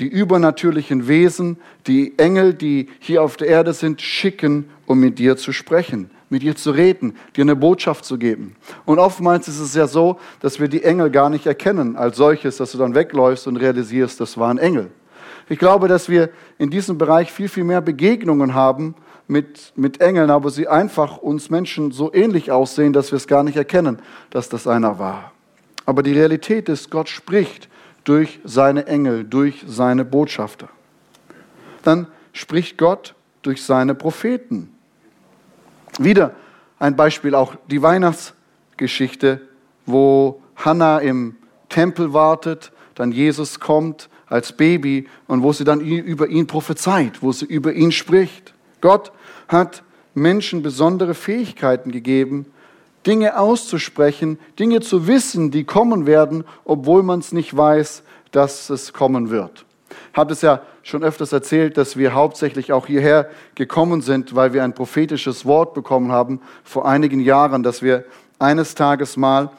die 0.00 0.08
übernatürlichen 0.08 1.08
Wesen, 1.08 1.56
die 1.86 2.18
Engel, 2.18 2.54
die 2.54 2.88
hier 2.98 3.22
auf 3.22 3.36
der 3.36 3.48
Erde 3.48 3.72
sind, 3.72 4.02
schicken, 4.02 4.68
um 4.86 5.00
mit 5.00 5.18
dir 5.18 5.36
zu 5.36 5.52
sprechen, 5.52 6.10
mit 6.28 6.42
dir 6.42 6.54
zu 6.54 6.70
reden, 6.70 7.16
dir 7.34 7.42
eine 7.42 7.56
Botschaft 7.56 8.04
zu 8.04 8.18
geben. 8.18 8.56
Und 8.84 8.98
oftmals 8.98 9.48
ist 9.48 9.60
es 9.60 9.74
ja 9.74 9.86
so, 9.86 10.18
dass 10.40 10.60
wir 10.60 10.68
die 10.68 10.82
Engel 10.82 11.10
gar 11.10 11.30
nicht 11.30 11.46
erkennen 11.46 11.96
als 11.96 12.16
solches, 12.16 12.58
dass 12.58 12.72
du 12.72 12.78
dann 12.78 12.94
wegläufst 12.94 13.46
und 13.46 13.56
realisierst, 13.56 14.20
das 14.20 14.36
waren 14.36 14.58
Engel. 14.58 14.90
Ich 15.48 15.58
glaube, 15.58 15.88
dass 15.88 16.08
wir 16.08 16.30
in 16.58 16.70
diesem 16.70 16.98
Bereich 16.98 17.32
viel, 17.32 17.48
viel 17.48 17.64
mehr 17.64 17.80
Begegnungen 17.80 18.54
haben 18.54 18.96
mit, 19.28 19.72
mit 19.76 20.00
Engeln, 20.00 20.30
aber 20.30 20.50
sie 20.50 20.68
einfach 20.68 21.18
uns 21.18 21.50
Menschen 21.50 21.92
so 21.92 22.12
ähnlich 22.12 22.50
aussehen, 22.50 22.92
dass 22.92 23.12
wir 23.12 23.16
es 23.16 23.26
gar 23.26 23.44
nicht 23.44 23.56
erkennen, 23.56 24.00
dass 24.30 24.48
das 24.48 24.66
einer 24.66 24.98
war. 24.98 25.32
Aber 25.84 26.02
die 26.02 26.12
Realität 26.12 26.68
ist, 26.68 26.90
Gott 26.90 27.08
spricht 27.08 27.68
durch 28.06 28.38
seine 28.44 28.86
Engel, 28.86 29.24
durch 29.24 29.64
seine 29.66 30.04
Botschafter. 30.04 30.68
Dann 31.82 32.06
spricht 32.32 32.78
Gott 32.78 33.14
durch 33.42 33.64
seine 33.64 33.94
Propheten. 33.94 34.72
Wieder 35.98 36.34
ein 36.78 36.94
Beispiel, 36.94 37.34
auch 37.34 37.56
die 37.68 37.82
Weihnachtsgeschichte, 37.82 39.40
wo 39.86 40.40
Hannah 40.54 40.98
im 40.98 41.36
Tempel 41.68 42.12
wartet, 42.12 42.70
dann 42.94 43.10
Jesus 43.10 43.58
kommt 43.58 44.08
als 44.26 44.52
Baby 44.52 45.08
und 45.26 45.42
wo 45.42 45.52
sie 45.52 45.64
dann 45.64 45.80
über 45.80 46.28
ihn 46.28 46.46
prophezeit, 46.46 47.22
wo 47.22 47.32
sie 47.32 47.46
über 47.46 47.72
ihn 47.72 47.92
spricht. 47.92 48.54
Gott 48.80 49.10
hat 49.48 49.82
Menschen 50.14 50.62
besondere 50.62 51.14
Fähigkeiten 51.14 51.90
gegeben, 51.90 52.46
Dinge 53.06 53.38
auszusprechen, 53.38 54.38
Dinge 54.58 54.80
zu 54.80 55.06
wissen, 55.06 55.50
die 55.50 55.64
kommen 55.64 56.06
werden, 56.06 56.44
obwohl 56.64 57.02
man 57.02 57.20
es 57.20 57.32
nicht 57.32 57.56
weiß, 57.56 58.02
dass 58.32 58.70
es 58.70 58.92
kommen 58.92 59.30
wird. 59.30 59.64
Ich 60.12 60.18
habe 60.18 60.32
es 60.32 60.42
ja 60.42 60.62
schon 60.82 61.04
öfters 61.04 61.32
erzählt, 61.32 61.76
dass 61.76 61.96
wir 61.96 62.14
hauptsächlich 62.14 62.72
auch 62.72 62.86
hierher 62.86 63.28
gekommen 63.54 64.00
sind, 64.00 64.34
weil 64.34 64.52
wir 64.52 64.64
ein 64.64 64.74
prophetisches 64.74 65.44
Wort 65.44 65.74
bekommen 65.74 66.10
haben 66.10 66.40
vor 66.64 66.86
einigen 66.86 67.20
Jahren, 67.20 67.62
dass 67.62 67.82
wir 67.82 68.04
eines 68.38 68.74
Tages 68.74 69.16
mal 69.16 69.50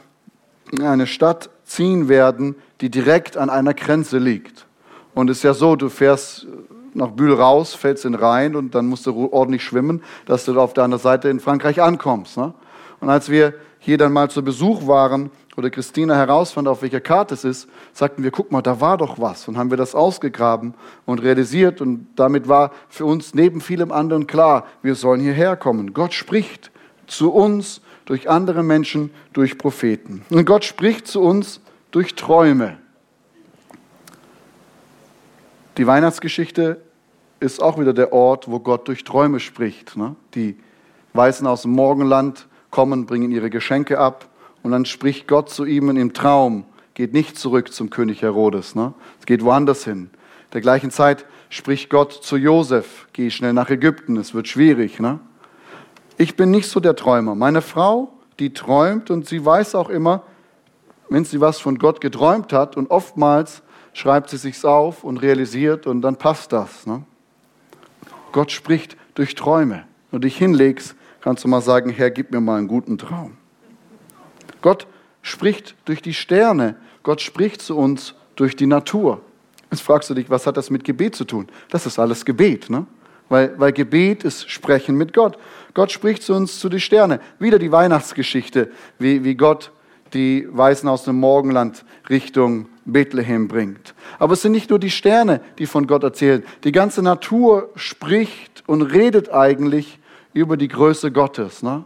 in 0.71 0.83
eine 0.83 1.07
Stadt 1.07 1.49
ziehen 1.65 2.09
werden, 2.09 2.55
die 2.81 2.89
direkt 2.89 3.37
an 3.37 3.49
einer 3.49 3.73
Grenze 3.73 4.17
liegt. 4.17 4.65
Und 5.13 5.29
es 5.29 5.37
ist 5.37 5.43
ja 5.43 5.53
so, 5.53 5.75
du 5.75 5.89
fährst 5.89 6.47
nach 6.93 7.11
Bühl 7.11 7.33
raus, 7.33 7.73
fällst 7.73 8.05
in 8.05 8.13
den 8.13 8.21
Rhein 8.21 8.55
und 8.55 8.75
dann 8.75 8.87
musst 8.87 9.05
du 9.05 9.29
ordentlich 9.31 9.63
schwimmen, 9.63 10.03
dass 10.25 10.45
du 10.45 10.59
auf 10.59 10.73
der 10.73 10.83
anderen 10.83 11.01
Seite 11.01 11.29
in 11.29 11.39
Frankreich 11.39 11.81
ankommst. 11.81 12.37
Ne? 12.37 12.53
Und 12.99 13.09
als 13.09 13.29
wir 13.29 13.53
hier 13.79 13.97
dann 13.97 14.11
mal 14.11 14.29
zu 14.29 14.43
Besuch 14.43 14.87
waren 14.87 15.29
oder 15.55 15.69
Christina 15.69 16.15
herausfand, 16.15 16.67
auf 16.67 16.81
welcher 16.81 16.99
Karte 16.99 17.33
es 17.33 17.43
ist, 17.43 17.69
sagten 17.93 18.23
wir, 18.23 18.31
guck 18.31 18.51
mal, 18.51 18.61
da 18.61 18.81
war 18.81 18.97
doch 18.97 19.19
was. 19.19 19.47
Und 19.47 19.57
haben 19.57 19.69
wir 19.69 19.77
das 19.77 19.95
ausgegraben 19.95 20.73
und 21.05 21.19
realisiert. 21.19 21.81
Und 21.81 22.07
damit 22.15 22.47
war 22.47 22.71
für 22.89 23.05
uns 23.05 23.33
neben 23.33 23.61
vielem 23.61 23.91
anderen 23.91 24.27
klar, 24.27 24.65
wir 24.81 24.95
sollen 24.95 25.21
hierher 25.21 25.55
kommen. 25.55 25.93
Gott 25.93 26.13
spricht 26.13 26.71
zu 27.07 27.31
uns 27.31 27.81
durch 28.05 28.29
andere 28.29 28.63
Menschen, 28.63 29.11
durch 29.33 29.57
Propheten. 29.57 30.23
Und 30.29 30.45
Gott 30.45 30.65
spricht 30.65 31.07
zu 31.07 31.21
uns 31.21 31.61
durch 31.91 32.15
Träume. 32.15 32.77
Die 35.77 35.85
Weihnachtsgeschichte 35.85 36.81
ist 37.39 37.61
auch 37.61 37.79
wieder 37.79 37.93
der 37.93 38.13
Ort, 38.13 38.49
wo 38.49 38.59
Gott 38.59 38.87
durch 38.87 39.03
Träume 39.03 39.39
spricht. 39.39 39.95
Ne? 39.95 40.15
Die 40.33 40.57
Weißen 41.13 41.45
aus 41.45 41.63
dem 41.63 41.71
Morgenland 41.71 42.47
kommen, 42.77 43.07
bringen 43.07 43.31
ihre 43.31 43.49
Geschenke 43.49 43.97
ab 43.97 44.29
und 44.61 44.69
dann 44.69 44.85
spricht 44.85 45.27
Gott 45.27 45.49
zu 45.49 45.65
ihnen 45.65 45.97
im 45.97 46.13
Traum, 46.13 46.63
geht 46.93 47.11
nicht 47.11 47.35
zurück 47.35 47.73
zum 47.73 47.89
König 47.89 48.21
Herodes, 48.21 48.75
ne? 48.75 48.93
es 49.19 49.25
geht 49.25 49.43
woanders 49.43 49.83
hin. 49.83 50.11
Der 50.53 50.61
gleichen 50.61 50.91
Zeit 50.91 51.25
spricht 51.49 51.89
Gott 51.89 52.13
zu 52.13 52.37
Josef, 52.37 53.07
geh 53.13 53.31
schnell 53.31 53.53
nach 53.53 53.71
Ägypten, 53.71 54.15
es 54.15 54.35
wird 54.35 54.47
schwierig. 54.47 54.99
Ne? 54.99 55.17
Ich 56.19 56.35
bin 56.35 56.51
nicht 56.51 56.69
so 56.69 56.79
der 56.79 56.95
Träumer. 56.95 57.33
Meine 57.33 57.63
Frau, 57.63 58.13
die 58.37 58.53
träumt 58.53 59.09
und 59.09 59.25
sie 59.25 59.43
weiß 59.43 59.73
auch 59.73 59.89
immer, 59.89 60.21
wenn 61.09 61.25
sie 61.25 61.41
was 61.41 61.59
von 61.59 61.79
Gott 61.79 61.99
geträumt 61.99 62.53
hat 62.53 62.77
und 62.77 62.91
oftmals 62.91 63.63
schreibt 63.93 64.29
sie 64.29 64.37
sich's 64.37 64.65
auf 64.65 65.03
und 65.03 65.17
realisiert 65.17 65.87
und 65.87 66.03
dann 66.03 66.17
passt 66.17 66.53
das. 66.53 66.85
Ne? 66.85 67.01
Gott 68.33 68.51
spricht 68.51 68.97
durch 69.15 69.33
Träume. 69.33 69.85
Wenn 70.11 70.21
du 70.21 70.27
dich 70.27 70.37
hinlegst, 70.37 70.95
kannst 71.21 71.43
du 71.43 71.47
mal 71.47 71.61
sagen, 71.61 71.89
Herr, 71.89 72.11
gib 72.11 72.31
mir 72.31 72.41
mal 72.41 72.57
einen 72.57 72.67
guten 72.67 72.97
Traum. 72.97 73.37
Gott 74.61 74.87
spricht 75.21 75.75
durch 75.85 76.01
die 76.01 76.13
Sterne. 76.13 76.75
Gott 77.03 77.21
spricht 77.21 77.61
zu 77.61 77.77
uns 77.77 78.15
durch 78.35 78.55
die 78.55 78.67
Natur. 78.67 79.21
Jetzt 79.71 79.81
fragst 79.81 80.09
du 80.09 80.13
dich, 80.13 80.29
was 80.29 80.47
hat 80.47 80.57
das 80.57 80.69
mit 80.69 80.83
Gebet 80.83 81.15
zu 81.15 81.25
tun? 81.25 81.47
Das 81.69 81.85
ist 81.85 81.99
alles 81.99 82.25
Gebet, 82.25 82.69
ne? 82.69 82.85
Weil, 83.29 83.59
weil 83.59 83.73
Gebet 83.73 84.23
ist 84.23 84.49
Sprechen 84.49 84.95
mit 84.95 85.13
Gott. 85.13 85.37
Gott 85.73 85.91
spricht 85.91 86.23
zu 86.23 86.33
uns 86.33 86.59
zu 86.59 86.69
den 86.69 86.79
Sternen. 86.79 87.19
Wieder 87.39 87.59
die 87.59 87.71
Weihnachtsgeschichte, 87.71 88.71
wie, 88.99 89.25
wie 89.25 89.35
Gott 89.35 89.71
die 90.13 90.47
Weißen 90.49 90.87
aus 90.87 91.03
dem 91.03 91.19
Morgenland 91.19 91.83
Richtung 92.09 92.69
Bethlehem 92.85 93.49
bringt. 93.49 93.93
Aber 94.17 94.33
es 94.33 94.41
sind 94.41 94.53
nicht 94.53 94.69
nur 94.69 94.79
die 94.79 94.89
Sterne, 94.89 95.41
die 95.59 95.65
von 95.65 95.87
Gott 95.87 96.03
erzählen. 96.03 96.43
Die 96.63 96.71
ganze 96.71 97.01
Natur 97.01 97.69
spricht 97.75 98.63
und 98.65 98.81
redet 98.81 99.29
eigentlich 99.29 99.99
über 100.37 100.57
die 100.57 100.67
Größe 100.67 101.11
Gottes. 101.11 101.63
Ne? 101.63 101.83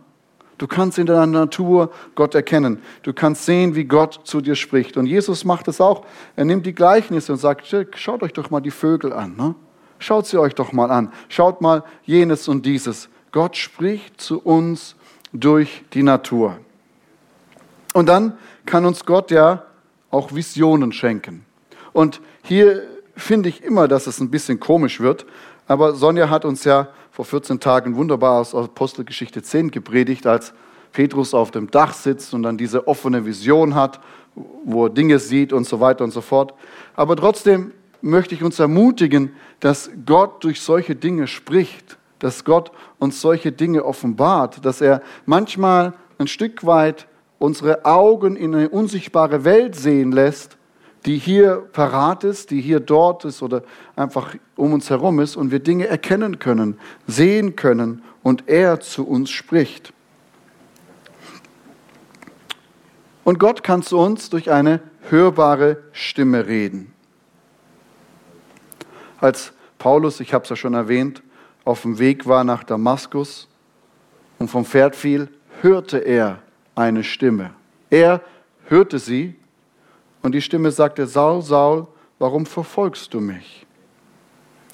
Du 0.57 0.67
kannst 0.67 0.99
in 0.99 1.07
der 1.07 1.25
Natur 1.25 1.91
Gott 2.13 2.35
erkennen. 2.35 2.81
Du 3.01 3.13
kannst 3.13 3.45
sehen, 3.45 3.75
wie 3.75 3.85
Gott 3.85 4.21
zu 4.25 4.41
dir 4.41 4.55
spricht. 4.55 4.95
Und 4.95 5.07
Jesus 5.07 5.43
macht 5.43 5.67
es 5.67 5.81
auch. 5.81 6.05
Er 6.35 6.45
nimmt 6.45 6.65
die 6.65 6.75
Gleichnisse 6.75 7.31
und 7.31 7.39
sagt, 7.39 7.65
schaut 7.95 8.21
euch 8.21 8.33
doch 8.33 8.51
mal 8.51 8.59
die 8.59 8.71
Vögel 8.71 9.11
an. 9.11 9.35
Ne? 9.35 9.55
Schaut 9.97 10.27
sie 10.27 10.37
euch 10.37 10.53
doch 10.53 10.71
mal 10.71 10.91
an. 10.91 11.11
Schaut 11.29 11.61
mal 11.61 11.83
jenes 12.03 12.47
und 12.47 12.65
dieses. 12.65 13.09
Gott 13.31 13.57
spricht 13.57 14.21
zu 14.21 14.39
uns 14.39 14.95
durch 15.33 15.83
die 15.93 16.03
Natur. 16.03 16.57
Und 17.93 18.07
dann 18.07 18.37
kann 18.65 18.85
uns 18.85 19.05
Gott 19.05 19.31
ja 19.31 19.63
auch 20.11 20.33
Visionen 20.33 20.91
schenken. 20.91 21.45
Und 21.93 22.21
hier 22.43 22.83
finde 23.15 23.49
ich 23.49 23.63
immer, 23.63 23.87
dass 23.87 24.07
es 24.07 24.19
ein 24.19 24.29
bisschen 24.29 24.59
komisch 24.59 24.99
wird. 24.99 25.25
Aber 25.67 25.93
Sonja 25.93 26.29
hat 26.29 26.45
uns 26.45 26.63
ja 26.63 26.89
vor 27.11 27.25
14 27.25 27.59
Tagen 27.59 27.95
wunderbar 27.95 28.39
aus 28.39 28.55
Apostelgeschichte 28.55 29.43
10 29.43 29.69
gepredigt, 29.69 30.25
als 30.25 30.53
Petrus 30.93 31.33
auf 31.33 31.51
dem 31.51 31.69
Dach 31.69 31.93
sitzt 31.93 32.33
und 32.33 32.43
dann 32.43 32.57
diese 32.57 32.87
offene 32.87 33.25
Vision 33.25 33.75
hat, 33.75 33.99
wo 34.63 34.85
er 34.85 34.89
Dinge 34.89 35.19
sieht 35.19 35.53
und 35.53 35.65
so 35.65 35.79
weiter 35.79 36.03
und 36.03 36.11
so 36.11 36.21
fort. 36.21 36.53
Aber 36.95 37.15
trotzdem 37.15 37.73
möchte 38.01 38.33
ich 38.33 38.43
uns 38.43 38.59
ermutigen, 38.59 39.33
dass 39.59 39.91
Gott 40.05 40.43
durch 40.43 40.61
solche 40.61 40.95
Dinge 40.95 41.27
spricht, 41.27 41.97
dass 42.19 42.45
Gott 42.45 42.71
uns 42.97 43.21
solche 43.21 43.51
Dinge 43.51 43.83
offenbart, 43.85 44.65
dass 44.65 44.81
er 44.81 45.01
manchmal 45.25 45.93
ein 46.17 46.27
Stück 46.27 46.65
weit 46.65 47.07
unsere 47.39 47.85
Augen 47.85 48.35
in 48.35 48.55
eine 48.55 48.69
unsichtbare 48.69 49.43
Welt 49.43 49.75
sehen 49.75 50.11
lässt, 50.11 50.57
die 51.05 51.17
hier 51.17 51.67
parat 51.73 52.23
ist, 52.23 52.51
die 52.51 52.61
hier 52.61 52.79
dort 52.79 53.25
ist 53.25 53.41
oder 53.41 53.63
einfach 53.95 54.35
um 54.55 54.73
uns 54.73 54.89
herum 54.89 55.19
ist 55.19 55.35
und 55.35 55.51
wir 55.51 55.59
Dinge 55.59 55.87
erkennen 55.87 56.39
können, 56.39 56.79
sehen 57.07 57.55
können 57.55 58.03
und 58.23 58.47
er 58.47 58.79
zu 58.79 59.07
uns 59.07 59.31
spricht. 59.31 59.93
Und 63.23 63.39
Gott 63.39 63.63
kann 63.63 63.83
zu 63.83 63.97
uns 63.97 64.29
durch 64.29 64.51
eine 64.51 64.81
hörbare 65.09 65.77
Stimme 65.91 66.47
reden. 66.47 66.93
Als 69.19 69.53
Paulus, 69.77 70.19
ich 70.19 70.33
habe 70.33 70.43
es 70.43 70.49
ja 70.49 70.55
schon 70.55 70.73
erwähnt, 70.73 71.21
auf 71.63 71.83
dem 71.83 71.99
Weg 71.99 72.27
war 72.27 72.43
nach 72.43 72.63
Damaskus 72.63 73.47
und 74.39 74.49
vom 74.49 74.65
Pferd 74.65 74.95
fiel, 74.95 75.29
hörte 75.61 75.99
er 75.99 76.39
eine 76.75 77.03
Stimme. 77.03 77.51
Er 77.89 78.21
hörte 78.65 78.97
sie 78.97 79.35
und 80.21 80.33
die 80.33 80.41
Stimme 80.41 80.71
sagte, 80.71 81.07
Saul, 81.07 81.41
Saul, 81.41 81.87
warum 82.19 82.45
verfolgst 82.45 83.13
du 83.13 83.19
mich? 83.19 83.65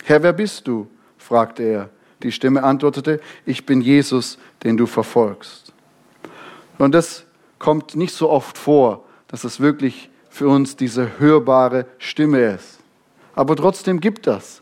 Herr, 0.03 0.23
wer 0.23 0.33
bist 0.33 0.67
du? 0.67 0.87
fragte 1.17 1.63
er. 1.63 1.89
Die 2.23 2.31
Stimme 2.31 2.63
antwortete, 2.63 3.19
ich 3.45 3.65
bin 3.65 3.81
Jesus, 3.81 4.37
den 4.63 4.77
du 4.77 4.85
verfolgst. 4.85 5.73
Und 6.77 6.93
das 6.93 7.25
kommt 7.59 7.95
nicht 7.95 8.13
so 8.13 8.29
oft 8.29 8.57
vor, 8.57 9.05
dass 9.27 9.43
es 9.43 9.59
wirklich 9.59 10.09
für 10.29 10.47
uns 10.47 10.75
diese 10.75 11.19
hörbare 11.19 11.85
Stimme 11.97 12.41
ist. 12.53 12.79
Aber 13.35 13.55
trotzdem 13.55 13.99
gibt 13.99 14.27
das. 14.27 14.61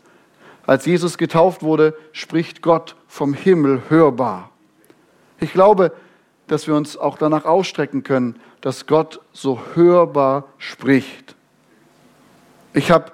Als 0.66 0.84
Jesus 0.84 1.16
getauft 1.16 1.62
wurde, 1.62 1.96
spricht 2.12 2.60
Gott 2.60 2.96
vom 3.06 3.32
Himmel 3.32 3.82
hörbar. 3.88 4.50
Ich 5.38 5.52
glaube, 5.52 5.92
dass 6.46 6.66
wir 6.66 6.74
uns 6.74 6.96
auch 6.96 7.18
danach 7.18 7.44
ausstrecken 7.44 8.02
können, 8.02 8.36
dass 8.60 8.86
Gott 8.86 9.20
so 9.32 9.60
hörbar 9.74 10.44
spricht. 10.58 11.34
Ich 12.72 12.90
habe 12.90 13.12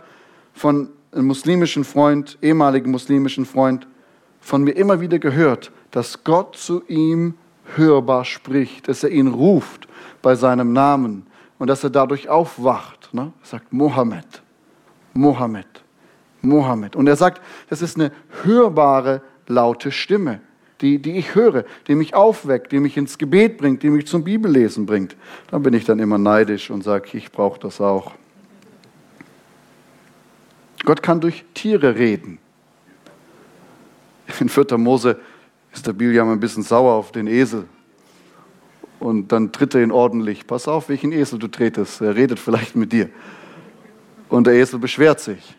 von 0.52 0.88
einem 1.12 1.26
muslimischen 1.26 1.84
Freund, 1.84 2.38
ehemaligen 2.42 2.90
muslimischen 2.90 3.46
Freund, 3.46 3.86
von 4.40 4.64
mir 4.64 4.72
immer 4.72 5.00
wieder 5.00 5.18
gehört, 5.18 5.70
dass 5.90 6.24
Gott 6.24 6.56
zu 6.56 6.82
ihm 6.88 7.34
hörbar 7.76 8.24
spricht, 8.24 8.88
dass 8.88 9.04
er 9.04 9.10
ihn 9.10 9.28
ruft 9.28 9.86
bei 10.20 10.34
seinem 10.34 10.72
Namen 10.72 11.26
und 11.58 11.68
dass 11.68 11.84
er 11.84 11.90
dadurch 11.90 12.28
aufwacht. 12.28 13.12
Ne? 13.12 13.32
Er 13.40 13.46
sagt 13.46 13.72
Mohammed, 13.72 14.42
Mohammed, 15.14 15.84
Mohammed. 16.40 16.96
Und 16.96 17.06
er 17.06 17.16
sagt, 17.16 17.40
das 17.68 17.82
ist 17.82 17.96
eine 17.96 18.10
hörbare, 18.42 19.22
laute 19.46 19.92
Stimme, 19.92 20.40
die, 20.82 20.98
die 20.98 21.12
ich 21.12 21.34
höre, 21.34 21.64
die 21.86 21.94
mich 21.94 22.14
aufweckt, 22.14 22.72
die 22.72 22.80
mich 22.80 22.96
ins 22.96 23.16
Gebet 23.16 23.56
bringt, 23.56 23.82
die 23.82 23.90
mich 23.90 24.06
zum 24.06 24.24
Bibellesen 24.24 24.84
bringt. 24.84 25.16
Da 25.50 25.58
bin 25.58 25.72
ich 25.72 25.84
dann 25.84 26.00
immer 26.00 26.18
neidisch 26.18 26.70
und 26.70 26.82
sage, 26.82 27.16
ich 27.16 27.30
brauche 27.30 27.58
das 27.60 27.80
auch. 27.80 28.12
Gott 30.84 31.02
kann 31.02 31.20
durch 31.20 31.44
Tiere 31.54 31.94
reden. 31.96 32.38
In 34.40 34.48
4. 34.48 34.76
Mose 34.76 35.20
ist 35.72 35.86
der 35.86 35.92
Biliam 35.92 36.30
ein 36.30 36.40
bisschen 36.40 36.62
sauer 36.64 36.94
auf 36.94 37.12
den 37.12 37.28
Esel. 37.28 37.64
Und 38.98 39.32
dann 39.32 39.52
tritt 39.52 39.74
er 39.74 39.82
ihn 39.82 39.92
ordentlich. 39.92 40.46
Pass 40.46 40.68
auf, 40.68 40.88
welchen 40.88 41.12
Esel 41.12 41.38
du 41.38 41.48
tretest. 41.48 42.00
Er 42.00 42.14
redet 42.14 42.38
vielleicht 42.38 42.76
mit 42.76 42.92
dir. 42.92 43.08
Und 44.28 44.46
der 44.46 44.54
Esel 44.54 44.78
beschwert 44.78 45.20
sich. 45.20 45.56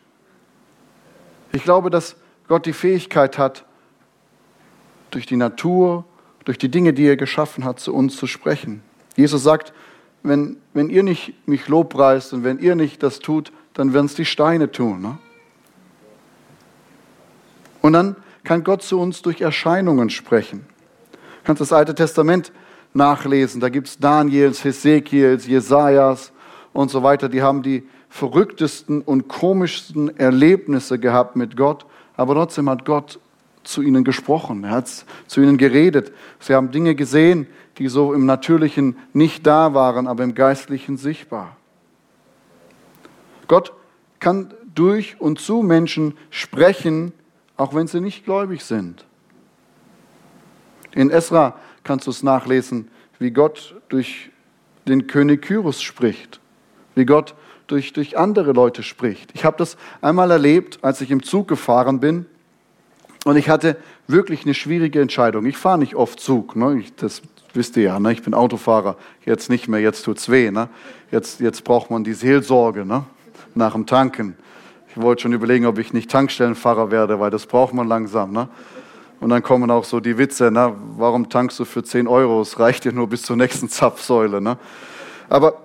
Ich 1.52 1.64
glaube, 1.64 1.90
dass 1.90 2.16
Gott 2.48 2.66
die 2.66 2.74
Fähigkeit 2.74 3.38
hat, 3.38 3.66
durch 5.16 5.26
die 5.26 5.38
Natur, 5.38 6.06
durch 6.46 6.58
die 6.58 6.70
Dinge, 6.70 6.94
die 6.94 7.06
er 7.06 7.18
geschaffen 7.18 7.64
hat, 7.64 7.80
zu 7.80 7.94
uns 7.94 8.18
zu 8.18 8.28
sprechen. 8.28 8.82
Jesus 9.16 9.44
sagt, 9.44 9.74
wenn, 10.24 10.58
wenn 10.74 10.90
ihr 10.90 11.04
nicht 11.04 11.48
mich 11.48 11.68
lobpreist 11.68 12.34
und 12.34 12.44
wenn 12.44 12.60
ihr 12.60 12.76
nicht 12.76 13.04
das 13.04 13.20
tut, 13.20 13.52
dann 13.74 13.94
werden 13.94 14.06
es 14.06 14.16
die 14.16 14.26
Steine 14.26 14.72
tun. 14.72 15.02
Ne? 15.02 15.18
Und 17.82 17.94
dann 17.94 18.16
kann 18.44 18.64
Gott 18.64 18.82
zu 18.82 19.00
uns 19.00 19.22
durch 19.22 19.42
Erscheinungen 19.42 20.10
sprechen. 20.10 20.66
Du 21.12 21.18
kannst 21.46 21.62
das 21.62 21.74
Alte 21.74 21.96
Testament 21.96 22.52
nachlesen. 22.94 23.60
Da 23.60 23.70
gibt 23.70 23.88
es 23.88 23.98
Daniels, 23.98 24.64
Hesekiels, 24.64 25.48
Jesajas 25.48 26.32
und 26.72 26.90
so 26.90 27.04
weiter. 27.04 27.30
Die 27.30 27.42
haben 27.42 27.62
die 27.62 27.88
verrücktesten 28.10 29.02
und 29.02 29.28
komischsten 29.28 30.16
Erlebnisse 30.18 31.00
gehabt 31.00 31.36
mit 31.36 31.58
Gott. 31.58 31.86
Aber 32.16 32.36
trotzdem 32.36 32.70
hat 32.70 32.86
Gott 32.86 33.20
zu 33.64 33.82
ihnen 33.82 34.04
gesprochen. 34.04 34.64
Er 34.64 34.72
hat 34.72 35.06
zu 35.28 35.42
ihnen 35.42 35.58
geredet. 35.58 36.12
Sie 36.40 36.54
haben 36.54 36.72
Dinge 36.72 36.96
gesehen, 36.96 37.48
die 37.78 37.88
so 37.88 38.14
im 38.14 38.26
Natürlichen 38.26 38.98
nicht 39.14 39.48
da 39.48 39.74
waren, 39.74 40.08
aber 40.08 40.24
im 40.24 40.36
Geistlichen 40.36 40.98
sichtbar. 40.98 41.58
Gott 43.48 43.74
kann 44.20 44.54
durch 44.74 45.20
und 45.20 45.40
zu 45.40 45.62
Menschen 45.62 46.16
sprechen, 46.30 47.14
auch 47.58 47.74
wenn 47.74 47.88
sie 47.88 48.02
nicht 48.02 48.26
gläubig 48.26 48.64
sind. 48.64 49.06
In 50.94 51.10
Esra 51.10 51.58
kannst 51.84 52.08
du 52.08 52.12
es 52.12 52.24
nachlesen, 52.24 52.90
wie 53.20 53.32
Gott 53.32 53.76
durch 53.90 54.32
den 54.88 55.08
König 55.08 55.42
Kyros 55.44 55.82
spricht, 55.82 56.40
wie 56.96 57.06
Gott 57.06 57.36
durch, 57.68 57.94
durch 57.94 58.18
andere 58.18 58.52
Leute 58.52 58.84
spricht. 58.84 59.32
Ich 59.34 59.46
habe 59.46 59.58
das 59.58 59.78
einmal 60.02 60.32
erlebt, 60.32 60.80
als 60.82 61.02
ich 61.02 61.12
im 61.12 61.24
Zug 61.24 61.48
gefahren 61.48 62.00
bin 62.00 62.26
und 63.26 63.38
ich 63.38 63.50
hatte 63.50 63.78
wirklich 64.08 64.44
eine 64.44 64.54
schwierige 64.54 65.02
Entscheidung. 65.02 65.46
Ich 65.46 65.58
fahre 65.58 65.80
nicht 65.80 65.96
oft 65.96 66.20
Zug, 66.20 66.56
ne? 66.56 66.80
ich, 66.80 66.96
das 66.96 67.22
wisst 67.54 67.78
ihr 67.78 67.84
ja, 67.84 68.00
ne? 68.00 68.12
ich 68.12 68.24
bin 68.24 68.34
Autofahrer, 68.34 68.98
jetzt 69.26 69.50
nicht 69.50 69.68
mehr, 69.68 69.80
jetzt 69.80 70.04
tut's 70.04 70.30
weh. 70.30 70.52
Ne? 70.52 70.70
Jetzt, 71.12 71.40
jetzt 71.40 71.64
braucht 71.64 71.92
man 71.92 72.04
die 72.04 72.14
Seelsorge. 72.14 72.86
Ne? 72.86 73.06
nach 73.56 73.74
dem 73.74 73.86
Tanken. 73.86 74.36
Ich 74.90 75.02
wollte 75.02 75.24
schon 75.24 75.34
überlegen, 75.34 75.66
ob 75.66 75.78
ich 75.80 75.94
nicht 75.94 76.10
Tankstellenfahrer 76.12 76.92
werde, 76.92 77.20
weil 77.20 77.32
das 77.32 77.46
braucht 77.46 77.74
man 77.74 77.88
langsam. 77.88 78.32
Ne? 78.32 78.48
Und 79.20 79.30
dann 79.30 79.42
kommen 79.42 79.72
auch 79.72 79.86
so 79.86 80.00
die 80.00 80.18
Witze, 80.18 80.52
ne? 80.52 80.76
warum 80.98 81.30
tankst 81.30 81.60
du 81.60 81.66
für 81.66 81.84
10 81.84 82.08
Euro? 82.08 82.42
Es 82.42 82.60
reicht 82.60 82.86
dir 82.86 82.94
nur 82.94 83.08
bis 83.08 83.24
zur 83.24 83.36
nächsten 83.36 83.70
Zapfsäule. 83.70 84.42
Ne? 84.42 84.58
Aber 85.30 85.62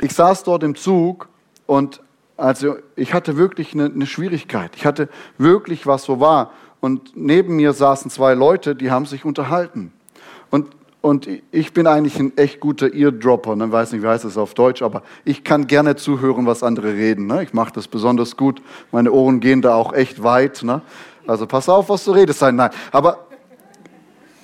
ich 0.00 0.12
saß 0.12 0.42
dort 0.44 0.62
im 0.62 0.74
Zug 0.74 1.28
und 1.66 2.00
also 2.36 2.76
ich 2.96 3.14
hatte 3.14 3.36
wirklich 3.36 3.74
eine, 3.74 3.86
eine 3.86 4.06
Schwierigkeit. 4.06 4.72
Ich 4.76 4.86
hatte 4.86 5.08
wirklich 5.38 5.86
was 5.86 6.04
so 6.04 6.20
war. 6.20 6.52
Und 6.80 7.16
neben 7.16 7.56
mir 7.56 7.72
saßen 7.72 8.10
zwei 8.10 8.34
Leute, 8.34 8.74
die 8.74 8.90
haben 8.90 9.06
sich 9.06 9.24
unterhalten. 9.24 9.92
Und 10.50 10.68
und 11.04 11.28
ich 11.50 11.74
bin 11.74 11.86
eigentlich 11.86 12.18
ein 12.18 12.34
echt 12.38 12.60
guter 12.60 12.94
Eardropper, 12.94 13.56
ne? 13.56 13.70
weiß 13.70 13.92
nicht, 13.92 14.02
wie 14.02 14.06
heißt 14.06 14.24
es 14.24 14.38
auf 14.38 14.54
Deutsch, 14.54 14.80
aber 14.80 15.02
ich 15.26 15.44
kann 15.44 15.66
gerne 15.66 15.96
zuhören, 15.96 16.46
was 16.46 16.62
andere 16.62 16.94
reden. 16.94 17.26
Ne? 17.26 17.42
Ich 17.42 17.52
mache 17.52 17.74
das 17.74 17.88
besonders 17.88 18.38
gut. 18.38 18.62
Meine 18.90 19.12
Ohren 19.12 19.40
gehen 19.40 19.60
da 19.60 19.74
auch 19.74 19.92
echt 19.92 20.22
weit. 20.22 20.62
Ne? 20.62 20.80
Also 21.26 21.46
pass 21.46 21.68
auf, 21.68 21.90
was 21.90 22.04
du 22.04 22.12
redest. 22.12 22.40
Nein, 22.40 22.70
aber, 22.90 23.26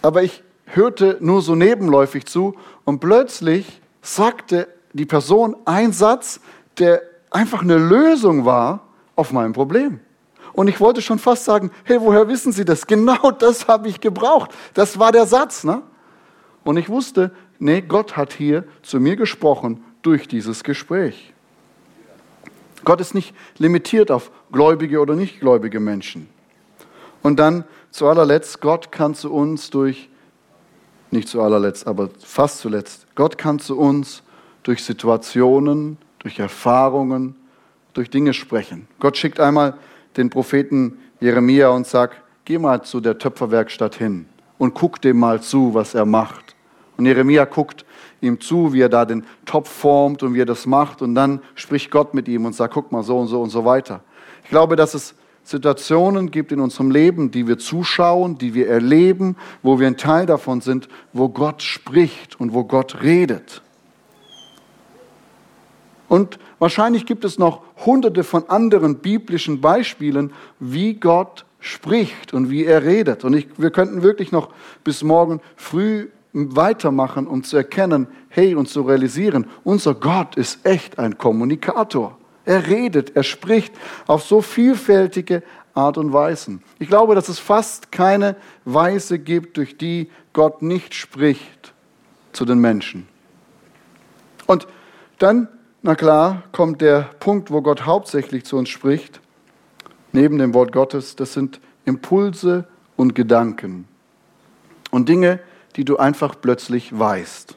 aber 0.03 0.22
ich 0.22 0.42
hörte 0.66 1.16
nur 1.20 1.40
so 1.40 1.55
nebenläufig 1.55 2.26
zu 2.26 2.55
und 2.85 3.00
plötzlich 3.00 3.81
sagte 4.03 4.68
die 4.92 5.07
Person 5.07 5.57
einen 5.64 5.94
Satz, 5.94 6.40
der 6.79 7.00
einfach 7.31 7.62
eine 7.62 7.79
Lösung 7.79 8.45
war 8.45 8.88
auf 9.16 9.33
mein 9.33 9.53
Problem. 9.53 10.01
Und 10.53 10.69
ich 10.69 10.81
wollte 10.81 11.01
schon 11.01 11.19
fast 11.19 11.45
sagen, 11.45 11.71
hey, 11.85 12.01
woher 12.01 12.29
wissen 12.29 12.53
Sie 12.53 12.64
das? 12.64 12.87
Genau 12.87 13.31
das 13.31 13.69
habe 13.69 13.88
ich 13.88 14.01
gebraucht. 14.01 14.51
Das 14.75 14.99
war 14.99 15.12
der 15.12 15.27
Satz. 15.27 15.64
Ne? 15.64 15.83
Und 16.64 16.77
ich 16.77 16.88
wusste, 16.88 17.31
nee, 17.59 17.81
Gott 17.81 18.16
hat 18.16 18.33
hier 18.33 18.64
zu 18.83 19.01
mir 19.01 19.16
gesprochen 19.16 19.85
durch 20.03 20.29
dieses 20.29 20.64
Gespräch. 20.64 21.33
Gott 22.85 23.01
ist 23.01 23.14
nicht 23.14 23.35
limitiert 23.59 24.11
auf 24.11 24.31
gläubige 24.51 25.01
oder 25.01 25.14
nicht 25.14 25.40
gläubige 25.40 25.81
Menschen. 25.81 26.29
Und 27.23 27.38
dann 27.38 27.64
zu 27.90 28.09
allerletzt, 28.09 28.61
Gott 28.61 28.90
kann 28.90 29.14
zu 29.14 29.33
uns 29.33 29.71
durch, 29.71 30.09
nicht 31.11 31.29
zu 31.29 31.43
allerletzt, 31.43 31.87
aber 31.87 32.09
fast 32.19 32.59
zuletzt, 32.61 33.07
Gott 33.14 33.37
kann 33.37 33.59
zu 33.59 33.77
uns 33.79 34.23
durch 34.62 34.83
Situationen, 34.83 35.99
durch 36.20 36.38
Erfahrungen, 36.38 37.35
durch 37.92 38.09
Dinge 38.09 38.33
sprechen. 38.33 38.87
Gott 39.00 39.16
schickt 39.16 39.40
einmal 39.40 39.74
den 40.16 40.30
Propheten 40.30 40.98
Jeremia 41.20 41.68
und 41.68 41.87
sagt, 41.87 42.16
geh 42.44 42.59
mal 42.59 42.83
zu 42.83 43.00
der 43.00 43.18
Töpferwerkstatt 43.18 43.96
hin 43.96 44.26
und 44.59 44.74
guck 44.74 45.00
dem 45.02 45.18
mal 45.18 45.40
zu, 45.40 45.74
was 45.74 45.94
er 45.94 46.06
macht. 46.06 46.54
Und 46.96 47.06
Jeremia 47.06 47.44
guckt 47.46 47.85
ihm 48.20 48.40
zu, 48.40 48.72
wie 48.72 48.83
er 48.83 48.88
da 48.88 49.04
den 49.04 49.24
Topf 49.46 49.70
formt 49.70 50.22
und 50.22 50.35
wie 50.35 50.42
er 50.42 50.46
das 50.46 50.66
macht. 50.66 51.02
Und 51.02 51.14
dann 51.14 51.40
spricht 51.54 51.90
Gott 51.90 52.14
mit 52.14 52.28
ihm 52.28 52.44
und 52.44 52.54
sagt, 52.54 52.74
guck 52.74 52.92
mal 52.92 53.02
so 53.02 53.18
und 53.18 53.28
so 53.28 53.40
und 53.40 53.50
so 53.50 53.64
weiter. 53.64 54.02
Ich 54.44 54.50
glaube, 54.50 54.76
dass 54.76 54.94
es 54.94 55.14
Situationen 55.42 56.30
gibt 56.30 56.52
in 56.52 56.61
unserem 56.61 56.90
Leben, 56.90 57.30
die 57.30 57.46
wir 57.46 57.59
zuschauen, 57.59 58.37
die 58.37 58.54
wir 58.54 58.68
erleben, 58.68 59.37
wo 59.62 59.80
wir 59.80 59.87
ein 59.87 59.96
Teil 59.96 60.26
davon 60.26 60.61
sind, 60.61 60.88
wo 61.12 61.28
Gott 61.28 61.62
spricht 61.62 62.38
und 62.38 62.52
wo 62.52 62.64
Gott 62.64 63.02
redet. 63.02 63.62
Und 66.11 66.40
wahrscheinlich 66.59 67.07
gibt 67.07 67.25
es 67.25 67.38
noch 67.38 67.62
hunderte 67.87 68.25
von 68.25 68.49
anderen 68.49 68.96
biblischen 68.96 69.61
Beispielen, 69.61 70.33
wie 70.59 70.94
Gott 70.94 71.44
spricht 71.61 72.35
und 72.35 72.51
wie 72.51 72.64
er 72.64 72.83
redet. 72.83 73.23
Und 73.23 73.35
ich, 73.35 73.46
wir 73.59 73.70
könnten 73.70 74.03
wirklich 74.03 74.33
noch 74.33 74.49
bis 74.83 75.05
morgen 75.05 75.40
früh 75.55 76.09
weitermachen 76.33 77.29
und 77.29 77.46
zu 77.46 77.57
erkennen, 77.57 78.09
hey, 78.29 78.57
und 78.57 78.68
zu 78.68 78.83
realisieren, 78.83 79.46
unser 79.62 79.94
Gott 79.94 80.35
ist 80.35 80.66
echt 80.66 80.99
ein 80.99 81.16
Kommunikator. 81.16 82.18
Er 82.44 82.66
redet, 82.66 83.14
er 83.14 83.23
spricht 83.23 83.73
auf 84.09 84.25
so 84.25 84.42
vielfältige 84.42 85.44
Art 85.75 85.96
und 85.96 86.12
Weisen. 86.12 86.61
Ich 86.81 86.88
glaube, 86.88 87.14
dass 87.14 87.29
es 87.29 87.38
fast 87.38 87.92
keine 87.92 88.35
Weise 88.64 89.20
gibt, 89.20 89.59
durch 89.59 89.79
die 89.79 90.11
Gott 90.33 90.61
nicht 90.61 90.92
spricht 90.92 91.73
zu 92.33 92.44
den 92.44 92.59
Menschen. 92.59 93.07
Und 94.49 94.66
dann, 95.20 95.46
na 95.83 95.95
klar, 95.95 96.43
kommt 96.53 96.81
der 96.81 97.11
Punkt, 97.21 97.51
wo 97.51 97.62
Gott 97.62 97.87
hauptsächlich 97.87 98.45
zu 98.45 98.57
uns 98.57 98.69
spricht, 98.69 99.21
neben 100.12 100.38
dem 100.38 100.55
Wort 100.55 100.73
Gottes, 100.73 101.16
das 101.16 101.33
sind 101.33 101.61
Impulse 101.85 102.66
und 102.97 103.14
Gedanken. 103.14 103.88
Und 104.90 105.09
Dinge, 105.09 105.40
die 105.77 105.85
du 105.85 105.97
einfach 105.97 106.35
plötzlich 106.40 106.99
weißt. 106.99 107.57